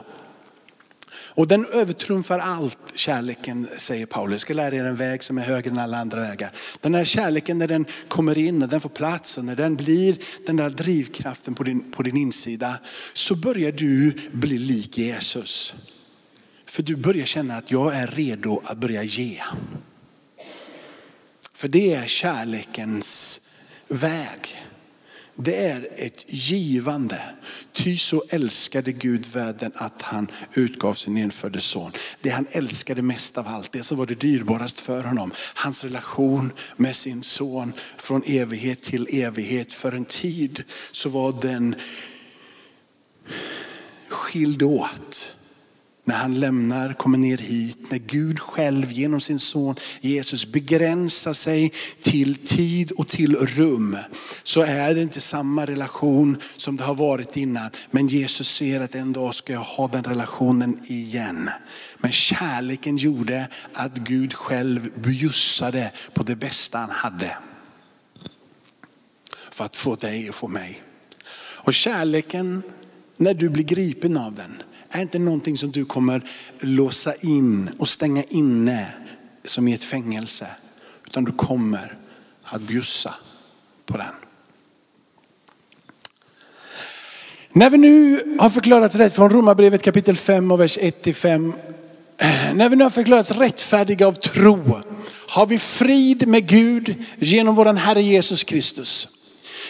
Och 1.29 1.47
den 1.47 1.65
övertrumfar 1.65 2.39
allt 2.39 2.77
kärleken, 2.95 3.67
säger 3.77 4.05
Paulus. 4.05 4.33
Jag 4.33 4.41
ska 4.41 4.53
lära 4.53 4.75
er 4.75 4.85
en 4.85 4.95
väg 4.95 5.23
som 5.23 5.37
är 5.37 5.41
högre 5.41 5.69
än 5.69 5.79
alla 5.79 5.97
andra 5.97 6.19
vägar. 6.19 6.51
Den 6.81 6.93
här 6.93 7.03
kärleken 7.03 7.59
när 7.59 7.67
den 7.67 7.85
kommer 8.07 8.37
in, 8.37 8.59
när 8.59 8.67
den 8.67 8.81
får 8.81 8.89
plats 8.89 9.37
och 9.37 9.45
när 9.45 9.55
den 9.55 9.75
blir 9.75 10.17
den 10.45 10.55
där 10.55 10.69
drivkraften 10.69 11.53
på 11.53 11.63
din, 11.63 11.91
på 11.91 12.03
din 12.03 12.17
insida, 12.17 12.79
så 13.13 13.35
börjar 13.35 13.71
du 13.71 14.13
bli 14.31 14.57
lik 14.57 14.97
Jesus. 14.97 15.73
För 16.65 16.83
du 16.83 16.95
börjar 16.95 17.25
känna 17.25 17.57
att 17.57 17.71
jag 17.71 17.95
är 17.95 18.07
redo 18.07 18.61
att 18.63 18.77
börja 18.77 19.03
ge. 19.03 19.41
För 21.53 21.67
det 21.67 21.93
är 21.93 22.07
kärlekens 22.07 23.39
väg. 23.87 24.62
Det 25.35 25.55
är 25.55 25.87
ett 25.95 26.25
givande. 26.27 27.21
Ty 27.71 27.97
så 27.97 28.23
älskade 28.29 28.91
Gud 28.91 29.25
världen 29.25 29.71
att 29.75 30.01
han 30.01 30.27
utgav 30.53 30.93
sin 30.93 31.17
enfödde 31.17 31.61
son. 31.61 31.91
Det 32.21 32.29
han 32.29 32.47
älskade 32.51 33.01
mest 33.01 33.37
av 33.37 33.47
allt, 33.47 33.71
det 33.71 33.83
som 33.83 33.97
var 33.97 34.05
det 34.05 34.19
dyrbarast 34.19 34.79
för 34.79 35.03
honom. 35.03 35.31
Hans 35.53 35.83
relation 35.83 36.53
med 36.75 36.95
sin 36.95 37.23
son 37.23 37.73
från 37.97 38.23
evighet 38.23 38.81
till 38.81 39.07
evighet. 39.11 39.73
För 39.73 39.91
en 39.91 40.05
tid 40.05 40.63
så 40.91 41.09
var 41.09 41.41
den 41.41 41.75
skild 44.09 44.63
åt 44.63 45.33
när 46.05 46.15
han 46.15 46.39
lämnar, 46.39 46.93
kommer 46.93 47.17
ner 47.17 47.37
hit, 47.37 47.91
när 47.91 47.97
Gud 47.97 48.39
själv 48.39 48.91
genom 48.91 49.21
sin 49.21 49.39
son 49.39 49.75
Jesus 50.01 50.51
begränsar 50.51 51.33
sig 51.33 51.73
till 52.01 52.35
tid 52.35 52.91
och 52.91 53.07
till 53.07 53.35
rum, 53.35 53.97
så 54.43 54.61
är 54.61 54.95
det 54.95 55.01
inte 55.01 55.21
samma 55.21 55.65
relation 55.65 56.37
som 56.57 56.77
det 56.77 56.83
har 56.83 56.95
varit 56.95 57.37
innan. 57.37 57.69
Men 57.91 58.07
Jesus 58.07 58.47
ser 58.47 58.81
att 58.81 58.95
en 58.95 59.13
dag 59.13 59.35
ska 59.35 59.53
jag 59.53 59.59
ha 59.59 59.87
den 59.87 60.03
relationen 60.03 60.79
igen. 60.85 61.49
Men 61.97 62.11
kärleken 62.11 62.97
gjorde 62.97 63.47
att 63.73 63.97
Gud 63.97 64.33
själv 64.33 64.89
bjussade 64.95 65.91
på 66.13 66.23
det 66.23 66.35
bästa 66.35 66.77
han 66.77 66.89
hade. 66.89 67.37
För 69.51 69.65
att 69.65 69.75
få 69.75 69.95
dig 69.95 70.29
och 70.29 70.35
få 70.35 70.47
mig. 70.47 70.81
Och 71.63 71.73
kärleken, 71.73 72.63
när 73.17 73.33
du 73.33 73.49
blir 73.49 73.63
gripen 73.63 74.17
av 74.17 74.35
den, 74.35 74.63
är 74.93 75.01
inte 75.01 75.19
någonting 75.19 75.57
som 75.57 75.71
du 75.71 75.85
kommer 75.85 76.29
låsa 76.61 77.15
in 77.15 77.69
och 77.79 77.89
stänga 77.89 78.23
inne 78.23 78.87
som 79.45 79.67
i 79.67 79.73
ett 79.73 79.83
fängelse. 79.83 80.47
Utan 81.07 81.23
du 81.23 81.31
kommer 81.31 81.97
att 82.43 82.61
bjussa 82.61 83.15
på 83.85 83.97
den. 83.97 84.13
När 87.51 87.69
vi 87.69 87.77
nu 87.77 88.19
har 88.39 88.49
förklarats 88.49 88.95
rätt 88.95 89.13
från 89.13 89.29
Romarbrevet 89.29 89.81
kapitel 89.81 90.17
5 90.17 90.51
och 90.51 90.59
vers 90.59 90.77
1 90.81 91.15
5. 91.15 91.53
När 92.53 92.69
vi 92.69 92.75
nu 92.75 92.83
har 92.83 92.91
förklarats 92.91 93.31
rättfärdiga 93.31 94.07
av 94.07 94.13
tro 94.13 94.81
har 95.27 95.45
vi 95.45 95.59
frid 95.59 96.27
med 96.27 96.47
Gud 96.47 96.95
genom 97.17 97.55
vår 97.55 97.73
Herre 97.73 98.01
Jesus 98.01 98.43
Kristus. 98.43 99.07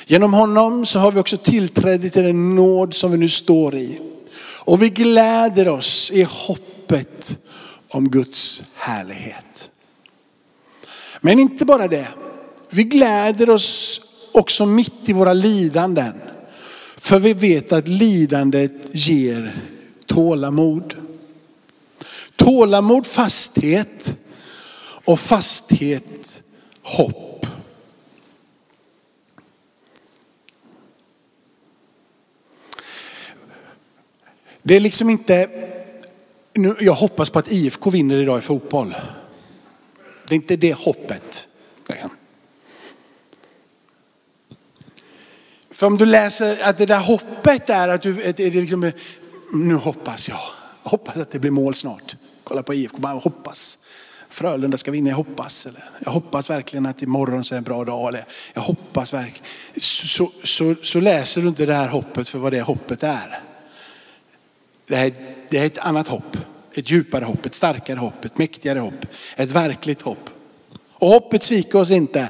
Genom 0.06 0.34
honom 0.34 0.86
så 0.86 1.00
har 1.00 1.12
vi 1.12 1.20
också 1.20 1.38
tillträde 1.38 2.10
till 2.10 2.24
den 2.24 2.56
nåd 2.56 2.94
som 2.94 3.12
vi 3.12 3.18
nu 3.18 3.30
står 3.30 3.76
i. 3.76 4.13
Och 4.40 4.82
vi 4.82 4.90
gläder 4.90 5.68
oss 5.68 6.12
i 6.12 6.24
hoppet 6.24 7.38
om 7.90 8.10
Guds 8.10 8.64
härlighet. 8.76 9.72
Men 11.22 11.40
inte 11.40 11.66
bara 11.66 11.88
det. 11.88 12.08
Vi 12.70 12.84
gläder 12.84 13.50
oss 13.50 14.02
också 14.32 14.66
mitt 14.66 15.10
i 15.10 15.14
våra 15.14 15.34
lidanden. 15.34 16.14
För 16.98 17.20
vi 17.20 17.34
vet 17.34 17.72
att 17.72 17.88
lidandet 17.88 18.96
ger 18.96 19.56
tålamod. 20.06 20.94
Tålamod 22.36 23.06
fasthet 23.06 24.16
och 25.06 25.20
fasthet 25.20 26.44
hopp. 26.84 27.23
Det 34.64 34.76
är 34.76 34.80
liksom 34.80 35.10
inte, 35.10 35.50
nu, 36.54 36.76
jag 36.80 36.94
hoppas 36.94 37.30
på 37.30 37.40
att 37.40 37.52
IFK 37.52 37.90
vinner 37.90 38.22
idag 38.22 38.40
i 38.40 38.42
fotboll. 38.42 38.96
Det 40.28 40.34
är 40.34 40.36
inte 40.36 40.56
det 40.56 40.74
hoppet. 40.74 41.48
För 45.72 45.88
om 45.88 45.98
du 45.98 46.06
läser 46.06 46.64
att 46.64 46.78
det 46.78 46.86
där 46.86 47.00
hoppet 47.00 47.70
är 47.70 47.88
att 47.88 48.02
du, 48.02 48.14
det 48.14 48.40
är 48.40 48.52
liksom, 48.52 48.92
nu 49.54 49.74
hoppas 49.74 50.30
jag, 50.30 50.40
jag 50.84 50.90
hoppas 50.90 51.18
att 51.18 51.32
det 51.32 51.40
blir 51.40 51.52
mål 51.52 51.74
snart. 51.74 52.16
Kolla 52.44 52.64
på 52.64 52.74
IFK, 52.74 52.98
bara 52.98 53.14
hoppas. 53.14 53.80
Frölunda 54.30 54.78
ska 54.78 54.92
vinna, 54.92 55.10
jag 55.10 55.16
hoppas. 55.16 55.66
Eller, 55.66 55.84
jag 56.06 56.12
hoppas 56.12 56.50
verkligen 56.50 56.86
att 56.86 57.02
imorgon 57.02 57.44
så 57.44 57.56
är 57.56 57.58
en 57.58 57.64
bra 57.64 57.84
dag. 57.84 58.08
Eller, 58.08 58.26
jag 58.54 58.62
hoppas 58.62 59.14
verkligen. 59.14 59.46
Så, 59.78 60.32
så, 60.44 60.76
så 60.84 61.00
läser 61.00 61.42
du 61.42 61.48
inte 61.48 61.66
det 61.66 61.74
här 61.74 61.88
hoppet 61.88 62.28
för 62.28 62.40
vad 62.40 62.52
det 62.52 62.62
hoppet 62.62 63.04
är. 63.04 63.42
Det 64.88 64.96
här, 64.96 65.14
det 65.50 65.58
är 65.58 65.66
ett 65.66 65.78
annat 65.78 66.08
hopp. 66.08 66.38
Ett 66.76 66.92
djupare 66.92 67.26
hopp, 67.26 67.46
ett 67.46 67.56
starkare 67.56 68.00
hopp, 68.00 68.26
ett 68.26 68.38
mäktigare 68.38 68.80
hopp, 68.80 69.06
ett 69.36 69.52
verkligt 69.52 70.02
hopp. 70.02 70.30
Och 70.94 71.08
hoppet 71.08 71.44
sviker 71.44 71.80
oss 71.80 71.92
inte. 71.92 72.30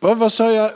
Vad, 0.00 0.18
vad 0.18 0.32
sa 0.32 0.52
jag 0.52 0.70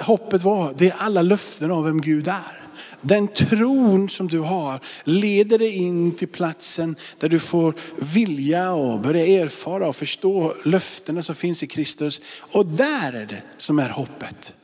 hoppet 0.00 0.42
var? 0.42 0.74
Det 0.76 0.88
är 0.88 0.94
alla 0.98 1.22
löften 1.22 1.70
av 1.70 1.84
vem 1.84 2.00
Gud 2.00 2.28
är. 2.28 2.64
Den 3.00 3.28
tron 3.28 4.08
som 4.08 4.28
du 4.28 4.38
har 4.38 4.80
leder 5.04 5.58
dig 5.58 5.76
in 5.76 6.14
till 6.14 6.28
platsen 6.28 6.96
där 7.18 7.28
du 7.28 7.38
får 7.38 7.74
vilja 8.14 8.72
och 8.72 9.00
börja 9.00 9.42
erfara 9.42 9.88
och 9.88 9.96
förstå 9.96 10.54
löftena 10.64 11.22
som 11.22 11.34
finns 11.34 11.62
i 11.62 11.66
Kristus. 11.66 12.20
Och 12.40 12.66
där 12.66 13.12
är 13.12 13.26
det 13.26 13.42
som 13.56 13.78
är 13.78 13.88
hoppet. 13.88 14.54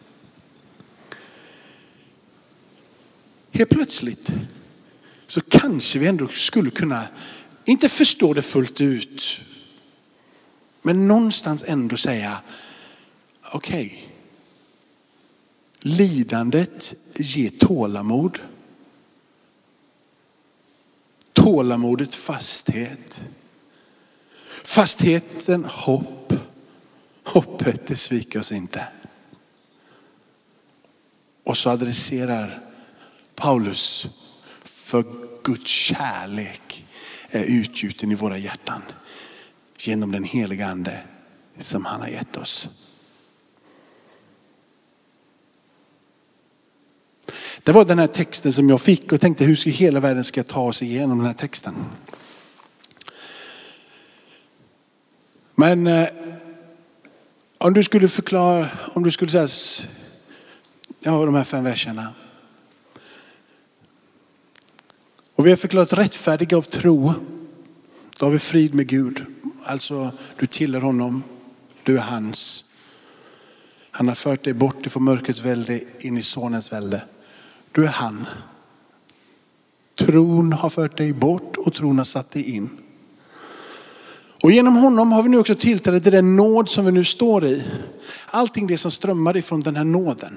Helt 3.52 3.70
plötsligt 3.70 4.32
så 5.30 5.40
kanske 5.40 5.98
vi 5.98 6.06
ändå 6.06 6.28
skulle 6.28 6.70
kunna, 6.70 7.04
inte 7.64 7.88
förstå 7.88 8.34
det 8.34 8.42
fullt 8.42 8.80
ut, 8.80 9.40
men 10.82 11.08
någonstans 11.08 11.64
ändå 11.66 11.96
säga, 11.96 12.40
okej, 13.52 13.86
okay, 13.86 13.98
lidandet 15.96 16.94
ger 17.14 17.50
tålamod. 17.50 18.38
Tålamodet 21.32 22.14
fasthet. 22.14 23.22
Fastheten 24.64 25.64
hopp. 25.64 26.32
Hoppet 27.24 27.86
det 27.86 27.96
sviker 27.96 28.40
oss 28.40 28.52
inte. 28.52 28.86
Och 31.44 31.56
så 31.56 31.70
adresserar 31.70 32.60
Paulus 33.34 34.08
för 34.90 35.04
Guds 35.42 35.70
kärlek 35.70 36.84
är 37.28 37.44
utgjuten 37.44 38.12
i 38.12 38.14
våra 38.14 38.38
hjärtan 38.38 38.82
genom 39.78 40.12
den 40.12 40.24
heliga 40.24 40.66
ande 40.66 41.00
som 41.58 41.84
han 41.84 42.00
har 42.00 42.08
gett 42.08 42.36
oss. 42.36 42.68
Det 47.62 47.72
var 47.72 47.84
den 47.84 47.98
här 47.98 48.06
texten 48.06 48.52
som 48.52 48.68
jag 48.68 48.80
fick 48.80 49.12
och 49.12 49.20
tänkte 49.20 49.44
hur 49.44 49.56
ska 49.56 49.70
hela 49.70 50.00
världen 50.00 50.24
ska 50.24 50.42
ta 50.42 50.72
sig 50.72 50.88
igenom 50.88 51.18
den 51.18 51.26
här 51.26 51.34
texten. 51.34 51.74
Men 55.54 55.86
eh, 55.86 56.08
om 57.58 57.74
du 57.74 57.82
skulle 57.82 58.08
förklara, 58.08 58.68
om 58.94 59.02
du 59.02 59.10
skulle 59.10 59.30
säga, 59.30 59.48
ja 61.00 61.24
de 61.24 61.34
här 61.34 61.44
fem 61.44 61.64
verserna. 61.64 62.14
Och 65.40 65.46
vi 65.46 65.50
har 65.50 65.56
förklarat 65.56 65.92
rättfärdiga 65.92 66.56
av 66.56 66.62
tro. 66.62 67.12
Då 68.18 68.26
har 68.26 68.30
vi 68.30 68.38
frid 68.38 68.74
med 68.74 68.86
Gud. 68.86 69.24
Alltså 69.64 70.12
du 70.38 70.46
tillhör 70.46 70.80
honom, 70.80 71.22
du 71.82 71.96
är 71.96 72.02
hans. 72.02 72.64
Han 73.90 74.08
har 74.08 74.14
fört 74.14 74.44
dig 74.44 74.52
bort 74.52 74.86
ifrån 74.86 75.04
mörkrets 75.04 75.40
välde 75.40 75.80
in 76.00 76.18
i 76.18 76.22
sonens 76.22 76.72
välde. 76.72 77.02
Du 77.72 77.84
är 77.84 77.88
han. 77.88 78.26
Tron 79.98 80.52
har 80.52 80.70
fört 80.70 80.96
dig 80.96 81.12
bort 81.12 81.56
och 81.56 81.74
tron 81.74 81.98
har 81.98 82.04
satt 82.04 82.30
dig 82.30 82.50
in. 82.50 82.70
Och 84.42 84.50
genom 84.50 84.76
honom 84.76 85.12
har 85.12 85.22
vi 85.22 85.28
nu 85.28 85.38
också 85.38 85.54
tillträde 85.54 86.00
till 86.00 86.12
den 86.12 86.36
nåd 86.36 86.68
som 86.68 86.84
vi 86.84 86.92
nu 86.92 87.04
står 87.04 87.44
i. 87.44 87.62
Allting 88.26 88.66
det 88.66 88.78
som 88.78 88.90
strömmar 88.90 89.36
ifrån 89.36 89.60
den 89.60 89.76
här 89.76 89.84
nåden. 89.84 90.36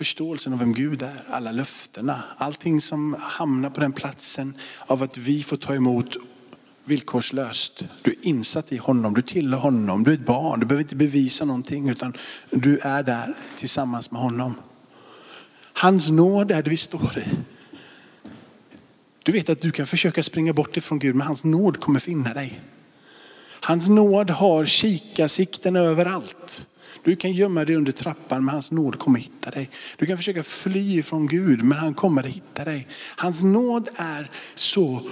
Förståelsen 0.00 0.52
av 0.52 0.58
vem 0.58 0.72
Gud 0.72 1.02
är, 1.02 1.24
alla 1.28 1.52
löftena, 1.52 2.22
allting 2.36 2.80
som 2.80 3.16
hamnar 3.20 3.70
på 3.70 3.80
den 3.80 3.92
platsen 3.92 4.54
av 4.86 5.02
att 5.02 5.18
vi 5.18 5.42
får 5.42 5.56
ta 5.56 5.74
emot 5.74 6.16
villkorslöst. 6.86 7.84
Du 8.02 8.10
är 8.10 8.16
insatt 8.22 8.72
i 8.72 8.76
honom, 8.76 9.14
du 9.14 9.22
tillhör 9.22 9.60
honom, 9.60 10.04
du 10.04 10.10
är 10.10 10.14
ett 10.14 10.26
barn, 10.26 10.60
du 10.60 10.66
behöver 10.66 10.82
inte 10.82 10.96
bevisa 10.96 11.44
någonting 11.44 11.88
utan 11.88 12.12
du 12.50 12.78
är 12.78 13.02
där 13.02 13.34
tillsammans 13.56 14.10
med 14.10 14.20
honom. 14.20 14.54
Hans 15.72 16.10
nåd 16.10 16.50
är 16.50 16.62
det 16.62 16.70
vi 16.70 16.76
står 16.76 17.18
i. 17.18 17.24
Du 19.22 19.32
vet 19.32 19.50
att 19.50 19.60
du 19.60 19.70
kan 19.70 19.86
försöka 19.86 20.22
springa 20.22 20.52
bort 20.52 20.76
ifrån 20.76 20.98
Gud, 20.98 21.14
men 21.14 21.26
hans 21.26 21.44
nåd 21.44 21.80
kommer 21.80 22.00
finna 22.00 22.34
dig. 22.34 22.60
Hans 23.60 23.88
nåd 23.88 24.30
har 24.30 24.64
kikarsikten 24.66 25.76
överallt. 25.76 26.66
Du 27.04 27.16
kan 27.16 27.32
gömma 27.32 27.64
dig 27.64 27.76
under 27.76 27.92
trappan, 27.92 28.44
men 28.44 28.52
hans 28.52 28.72
nåd 28.72 28.98
kommer 28.98 29.18
hitta 29.18 29.50
dig. 29.50 29.70
Du 29.96 30.06
kan 30.06 30.16
försöka 30.16 30.42
fly 30.42 31.02
från 31.02 31.26
Gud, 31.26 31.62
men 31.62 31.78
han 31.78 31.94
kommer 31.94 32.22
hitta 32.22 32.64
dig. 32.64 32.86
Hans 33.16 33.42
nåd 33.42 33.88
är 33.96 34.30
så 34.54 35.02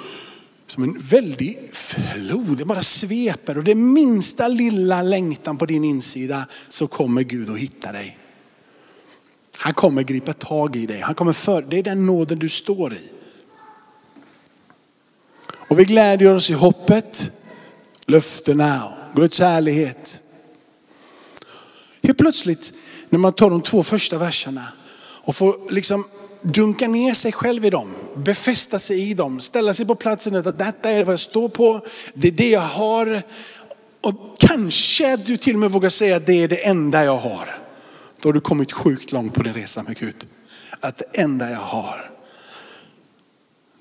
som 0.67 0.83
en 0.83 0.99
väldig 0.99 1.71
flod. 1.73 2.59
Det 2.59 2.65
bara 2.65 2.83
sveper 2.83 3.59
och 3.59 3.65
det 3.65 3.75
minsta 3.75 4.49
lilla 4.49 5.03
längtan 5.03 5.59
på 5.59 5.67
din 5.67 5.85
insida 5.85 6.47
så 6.69 6.87
kommer 6.87 7.23
Gud 7.23 7.51
att 7.51 7.59
hitta 7.59 7.93
dig. 7.93 8.19
Han 9.59 9.75
kommer 9.75 10.03
gripa 10.03 10.33
tag 10.33 10.77
i 10.77 10.87
dig. 10.87 11.01
Han 11.01 11.15
kommer 11.15 11.33
för, 11.33 11.63
det 11.63 11.79
är 11.79 11.83
den 11.83 12.07
nåden 12.07 12.39
du 12.39 12.49
står 12.49 12.95
i. 12.95 13.11
Och 15.69 15.79
vi 15.79 15.85
glädjer 15.85 16.35
oss 16.35 16.51
i 16.51 16.53
hoppet, 16.53 17.31
löftena, 18.07 18.93
Guds 19.15 19.41
härlighet. 19.41 20.23
Helt 22.09 22.19
plötsligt 22.19 22.73
när 23.09 23.19
man 23.19 23.33
tar 23.33 23.51
de 23.51 23.63
två 23.63 23.83
första 23.83 24.19
verserna 24.19 24.69
och 25.25 25.37
får 25.37 25.71
liksom 25.71 26.05
dunka 26.43 26.89
ner 26.89 27.13
sig 27.13 27.33
själv 27.33 27.65
i 27.65 27.71
dem, 27.71 27.95
befästa 28.17 28.79
sig 28.79 29.11
i 29.11 29.15
dem, 29.15 29.41
ställa 29.41 29.75
sig 29.75 29.87
på 29.87 29.95
platsen 29.95 30.37
att 30.37 30.59
detta 30.59 30.91
är 30.91 31.05
vad 31.05 31.13
jag 31.13 31.21
står 31.21 31.49
på, 31.49 31.81
det 32.15 32.29
är 32.29 32.33
det 32.33 32.51
jag 32.51 32.61
har. 32.61 33.23
Och 34.01 34.37
kanske 34.39 35.17
du 35.17 35.37
till 35.37 35.55
och 35.55 35.61
med 35.61 35.71
vågar 35.71 35.91
säga 35.91 36.17
att 36.17 36.27
det 36.27 36.43
är 36.43 36.49
det 36.49 36.67
enda 36.67 37.05
jag 37.05 37.19
har. 37.19 37.61
Då 38.21 38.29
har 38.29 38.33
du 38.33 38.41
kommit 38.41 38.73
sjukt 38.73 39.13
långt 39.13 39.35
på 39.35 39.43
din 39.43 39.55
resa 39.55 39.83
med 39.83 39.99
Gud. 39.99 40.27
Att 40.81 40.99
det 40.99 41.21
enda 41.21 41.51
jag 41.51 41.59
har, 41.59 42.11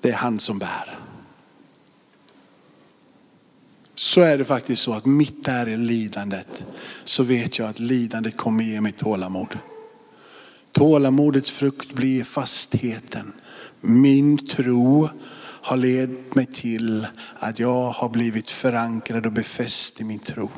det 0.02 0.08
är 0.08 0.16
han 0.16 0.40
som 0.40 0.58
bär. 0.58 0.98
Så 3.98 4.20
är 4.20 4.38
det 4.38 4.44
faktiskt 4.44 4.82
så 4.82 4.92
att 4.92 5.06
mitt 5.06 5.44
där 5.44 5.68
i 5.68 5.76
lidandet 5.76 6.66
så 7.04 7.22
vet 7.22 7.58
jag 7.58 7.68
att 7.68 7.78
lidandet 7.78 8.36
kommer 8.36 8.64
ge 8.64 8.80
mig 8.80 8.92
tålamod. 8.92 9.58
Tålamodets 10.72 11.50
frukt 11.50 11.92
blir 11.92 12.24
fastheten. 12.24 13.32
Min 13.80 14.46
tro 14.46 15.08
har 15.40 15.76
lett 15.76 16.34
mig 16.34 16.46
till 16.46 17.06
att 17.38 17.58
jag 17.58 17.90
har 17.90 18.08
blivit 18.08 18.50
förankrad 18.50 19.26
och 19.26 19.32
befäst 19.32 20.00
i 20.00 20.04
min 20.04 20.18
tro. 20.18 20.50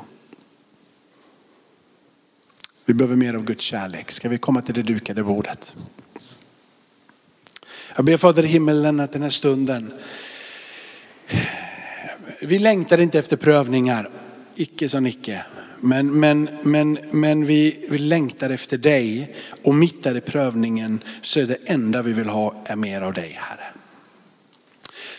Vi 2.85 2.95
behöver 2.95 3.17
mer 3.17 3.35
av 3.35 3.45
Guds 3.45 3.65
kärlek. 3.65 4.11
Ska 4.11 4.29
vi 4.29 4.39
komma 4.39 4.63
till 4.63 4.75
det 4.75 4.83
dukade 4.83 5.23
bordet? 5.23 5.75
Jag 7.97 8.05
ber 8.05 8.17
Fader 8.17 8.45
i 8.45 8.49
himmelen 8.49 9.01
att 9.01 9.13
den 9.13 9.23
här 9.23 9.31
stunden, 9.31 9.93
vi 12.43 12.59
längtar 12.59 13.01
inte 13.01 13.19
efter 13.19 13.37
prövningar, 13.37 14.09
icke 14.55 14.89
som 14.89 15.07
icke. 15.07 15.45
Men, 15.81 16.21
men, 16.21 16.49
men, 16.63 16.99
men 17.11 17.47
vi, 17.47 17.87
vi 17.91 17.99
längtar 17.99 18.51
efter 18.51 18.79
dig 18.79 19.35
och 19.63 19.75
mitt 19.75 20.07
i 20.07 20.21
prövningen 20.21 21.03
så 21.23 21.41
är 21.41 21.47
det 21.47 21.59
enda 21.65 22.03
vi 22.03 22.13
vill 22.13 22.29
ha 22.29 22.55
är 22.67 22.77
mer 22.77 23.01
av 23.01 23.13
dig 23.13 23.39
Herre. 23.41 23.67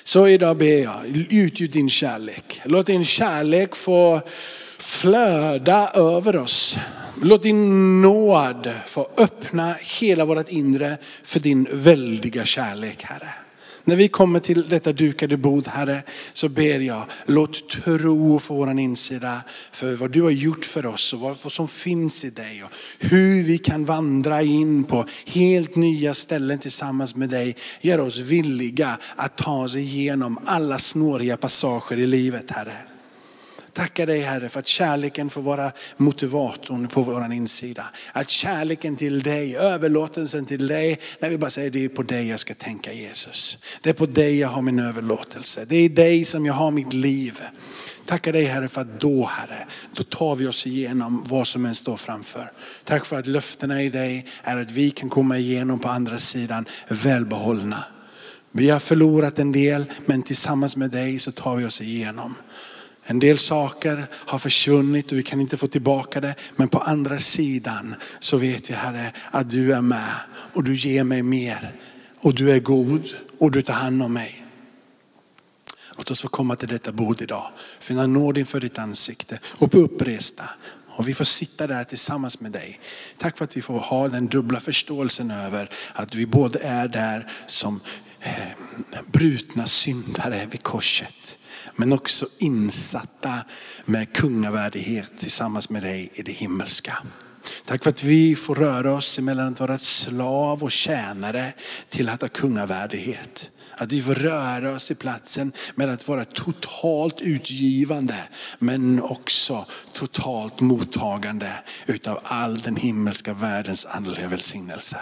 Så 0.03 0.27
idag 0.27 0.57
ber 0.57 0.83
jag, 0.83 1.07
utgjut 1.29 1.73
din 1.73 1.89
kärlek. 1.89 2.61
Låt 2.65 2.85
din 2.85 3.05
kärlek 3.05 3.75
få 3.75 4.21
flöda 4.77 5.91
över 5.93 6.35
oss. 6.35 6.77
Låt 7.21 7.43
din 7.43 8.01
nåd 8.01 8.73
få 8.87 9.09
öppna 9.17 9.75
hela 9.99 10.25
vårt 10.25 10.49
inre 10.49 10.97
för 11.23 11.39
din 11.39 11.67
väldiga 11.71 12.45
kärlek 12.45 13.03
Herre. 13.03 13.29
När 13.83 13.95
vi 13.95 14.07
kommer 14.07 14.39
till 14.39 14.69
detta 14.69 14.93
dukade 14.93 15.37
bord 15.37 15.67
Herre 15.67 16.03
så 16.33 16.49
ber 16.49 16.79
jag, 16.79 17.03
låt 17.25 17.69
tro 17.69 18.39
få 18.39 18.55
våran 18.55 18.79
insida 18.79 19.41
för 19.71 19.95
vad 19.95 20.11
du 20.11 20.21
har 20.21 20.31
gjort 20.31 20.65
för 20.65 20.85
oss 20.85 21.13
och 21.13 21.19
vad 21.19 21.37
som 21.37 21.67
finns 21.67 22.25
i 22.25 22.29
dig. 22.29 22.63
Och 22.63 22.71
hur 22.99 23.43
vi 23.43 23.57
kan 23.57 23.85
vandra 23.85 24.41
in 24.41 24.83
på 24.83 25.05
helt 25.25 25.75
nya 25.75 26.13
ställen 26.13 26.59
tillsammans 26.59 27.15
med 27.15 27.29
dig. 27.29 27.55
Gör 27.81 27.99
oss 27.99 28.17
villiga 28.17 28.97
att 29.15 29.37
ta 29.37 29.63
oss 29.63 29.75
igenom 29.75 30.39
alla 30.45 30.79
snåriga 30.79 31.37
passager 31.37 31.97
i 31.97 32.07
livet 32.07 32.51
Herre. 32.51 32.90
Tackar 33.73 34.05
dig 34.05 34.21
Herre 34.21 34.49
för 34.49 34.59
att 34.59 34.67
kärleken 34.67 35.29
får 35.29 35.41
vara 35.41 35.71
motivatorn 35.97 36.87
på 36.87 37.01
vår 37.03 37.33
insida. 37.33 37.85
Att 38.13 38.29
kärleken 38.29 38.95
till 38.95 39.21
dig, 39.21 39.55
överlåtelsen 39.55 40.45
till 40.45 40.67
dig, 40.67 40.99
när 41.19 41.29
vi 41.29 41.37
bara 41.37 41.51
säger 41.51 41.71
det 41.71 41.85
är 41.85 41.89
på 41.89 42.03
dig 42.03 42.29
jag 42.29 42.39
ska 42.39 42.53
tänka 42.53 42.93
Jesus. 42.93 43.57
Det 43.81 43.89
är 43.89 43.93
på 43.93 44.05
dig 44.05 44.39
jag 44.39 44.47
har 44.47 44.61
min 44.61 44.79
överlåtelse. 44.79 45.65
Det 45.65 45.75
är 45.75 45.81
i 45.81 45.87
dig 45.87 46.25
som 46.25 46.45
jag 46.45 46.53
har 46.53 46.71
mitt 46.71 46.93
liv. 46.93 47.41
Tackar 48.05 48.33
dig 48.33 48.45
Herre 48.45 48.69
för 48.69 48.81
att 48.81 48.99
då 48.99 49.25
Herre, 49.25 49.67
då 49.93 50.03
tar 50.03 50.35
vi 50.35 50.47
oss 50.47 50.67
igenom 50.67 51.23
vad 51.27 51.47
som 51.47 51.65
än 51.65 51.75
står 51.75 51.97
framför. 51.97 52.51
Tack 52.83 53.05
för 53.05 53.19
att 53.19 53.27
löftena 53.27 53.83
i 53.83 53.89
dig 53.89 54.25
är 54.43 54.57
att 54.57 54.71
vi 54.71 54.91
kan 54.91 55.09
komma 55.09 55.37
igenom 55.37 55.79
på 55.79 55.87
andra 55.87 56.17
sidan 56.17 56.65
välbehållna. 56.87 57.83
Vi 58.51 58.69
har 58.69 58.79
förlorat 58.79 59.39
en 59.39 59.51
del 59.51 59.85
men 60.05 60.23
tillsammans 60.23 60.77
med 60.77 60.91
dig 60.91 61.19
så 61.19 61.31
tar 61.31 61.55
vi 61.55 61.65
oss 61.65 61.81
igenom. 61.81 62.35
En 63.03 63.19
del 63.19 63.37
saker 63.37 64.05
har 64.13 64.39
försvunnit 64.39 65.11
och 65.11 65.17
vi 65.17 65.23
kan 65.23 65.41
inte 65.41 65.57
få 65.57 65.67
tillbaka 65.67 66.21
det. 66.21 66.35
Men 66.55 66.67
på 66.67 66.79
andra 66.79 67.19
sidan 67.19 67.95
så 68.19 68.37
vet 68.37 68.69
vi 68.69 68.73
Herre 68.73 69.13
att 69.31 69.51
du 69.51 69.73
är 69.73 69.81
med 69.81 70.15
och 70.53 70.63
du 70.63 70.75
ger 70.75 71.03
mig 71.03 71.23
mer. 71.23 71.75
Och 72.19 72.35
du 72.35 72.51
är 72.51 72.59
god 72.59 73.09
och 73.37 73.51
du 73.51 73.61
tar 73.61 73.73
hand 73.73 74.03
om 74.03 74.13
mig. 74.13 74.45
Låt 75.97 76.11
oss 76.11 76.21
få 76.21 76.27
komma 76.27 76.55
till 76.55 76.67
detta 76.67 76.91
bord 76.91 77.21
idag. 77.21 77.51
Finna 77.79 78.07
nåd 78.07 78.37
inför 78.37 78.59
ditt 78.59 78.79
ansikte 78.79 79.39
och 79.45 79.71
på 79.71 79.77
uppresta. 79.77 80.43
Och 80.87 81.07
vi 81.07 81.13
får 81.13 81.25
sitta 81.25 81.67
där 81.67 81.83
tillsammans 81.83 82.39
med 82.39 82.51
dig. 82.51 82.79
Tack 83.17 83.37
för 83.37 83.45
att 83.45 83.57
vi 83.57 83.61
får 83.61 83.79
ha 83.79 84.07
den 84.09 84.27
dubbla 84.27 84.59
förståelsen 84.59 85.31
över 85.31 85.69
att 85.93 86.15
vi 86.15 86.25
både 86.25 86.59
är 86.59 86.87
där 86.87 87.31
som 87.47 87.79
eh, 88.19 88.33
brutna 89.11 89.65
syndare 89.65 90.47
vid 90.51 90.63
korset. 90.63 91.37
Men 91.75 91.93
också 91.93 92.27
insatta 92.37 93.33
med 93.85 94.13
kungavärdighet 94.13 95.17
tillsammans 95.17 95.69
med 95.69 95.83
dig 95.83 96.11
i 96.13 96.21
det 96.21 96.31
himmelska. 96.31 96.97
Tack 97.65 97.83
för 97.83 97.89
att 97.89 98.03
vi 98.03 98.35
får 98.35 98.55
röra 98.55 98.93
oss 98.93 99.19
emellan 99.19 99.47
att 99.47 99.59
vara 99.59 99.77
slav 99.77 100.63
och 100.63 100.71
tjänare 100.71 101.53
till 101.89 102.09
att 102.09 102.21
ha 102.21 102.29
kungavärdighet. 102.29 103.51
Att 103.77 103.91
vi 103.91 104.01
får 104.01 104.15
röra 104.15 104.75
oss 104.75 104.91
i 104.91 104.95
platsen 104.95 105.51
med 105.75 105.89
att 105.89 106.07
vara 106.07 106.25
totalt 106.25 107.21
utgivande 107.21 108.15
men 108.59 109.01
också 109.01 109.65
totalt 109.93 110.59
mottagande 110.59 111.51
utav 111.85 112.19
all 112.23 112.61
den 112.61 112.75
himmelska 112.75 113.33
världens 113.33 113.85
andliga 113.85 114.27
välsignelse. 114.27 114.97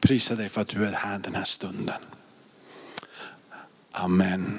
Prisa 0.00 0.34
dig 0.34 0.48
för 0.48 0.60
att 0.60 0.68
du 0.68 0.84
är 0.84 0.92
här 0.92 1.18
den 1.18 1.34
här 1.34 1.44
stunden. 1.44 2.00
Amen. 3.92 4.58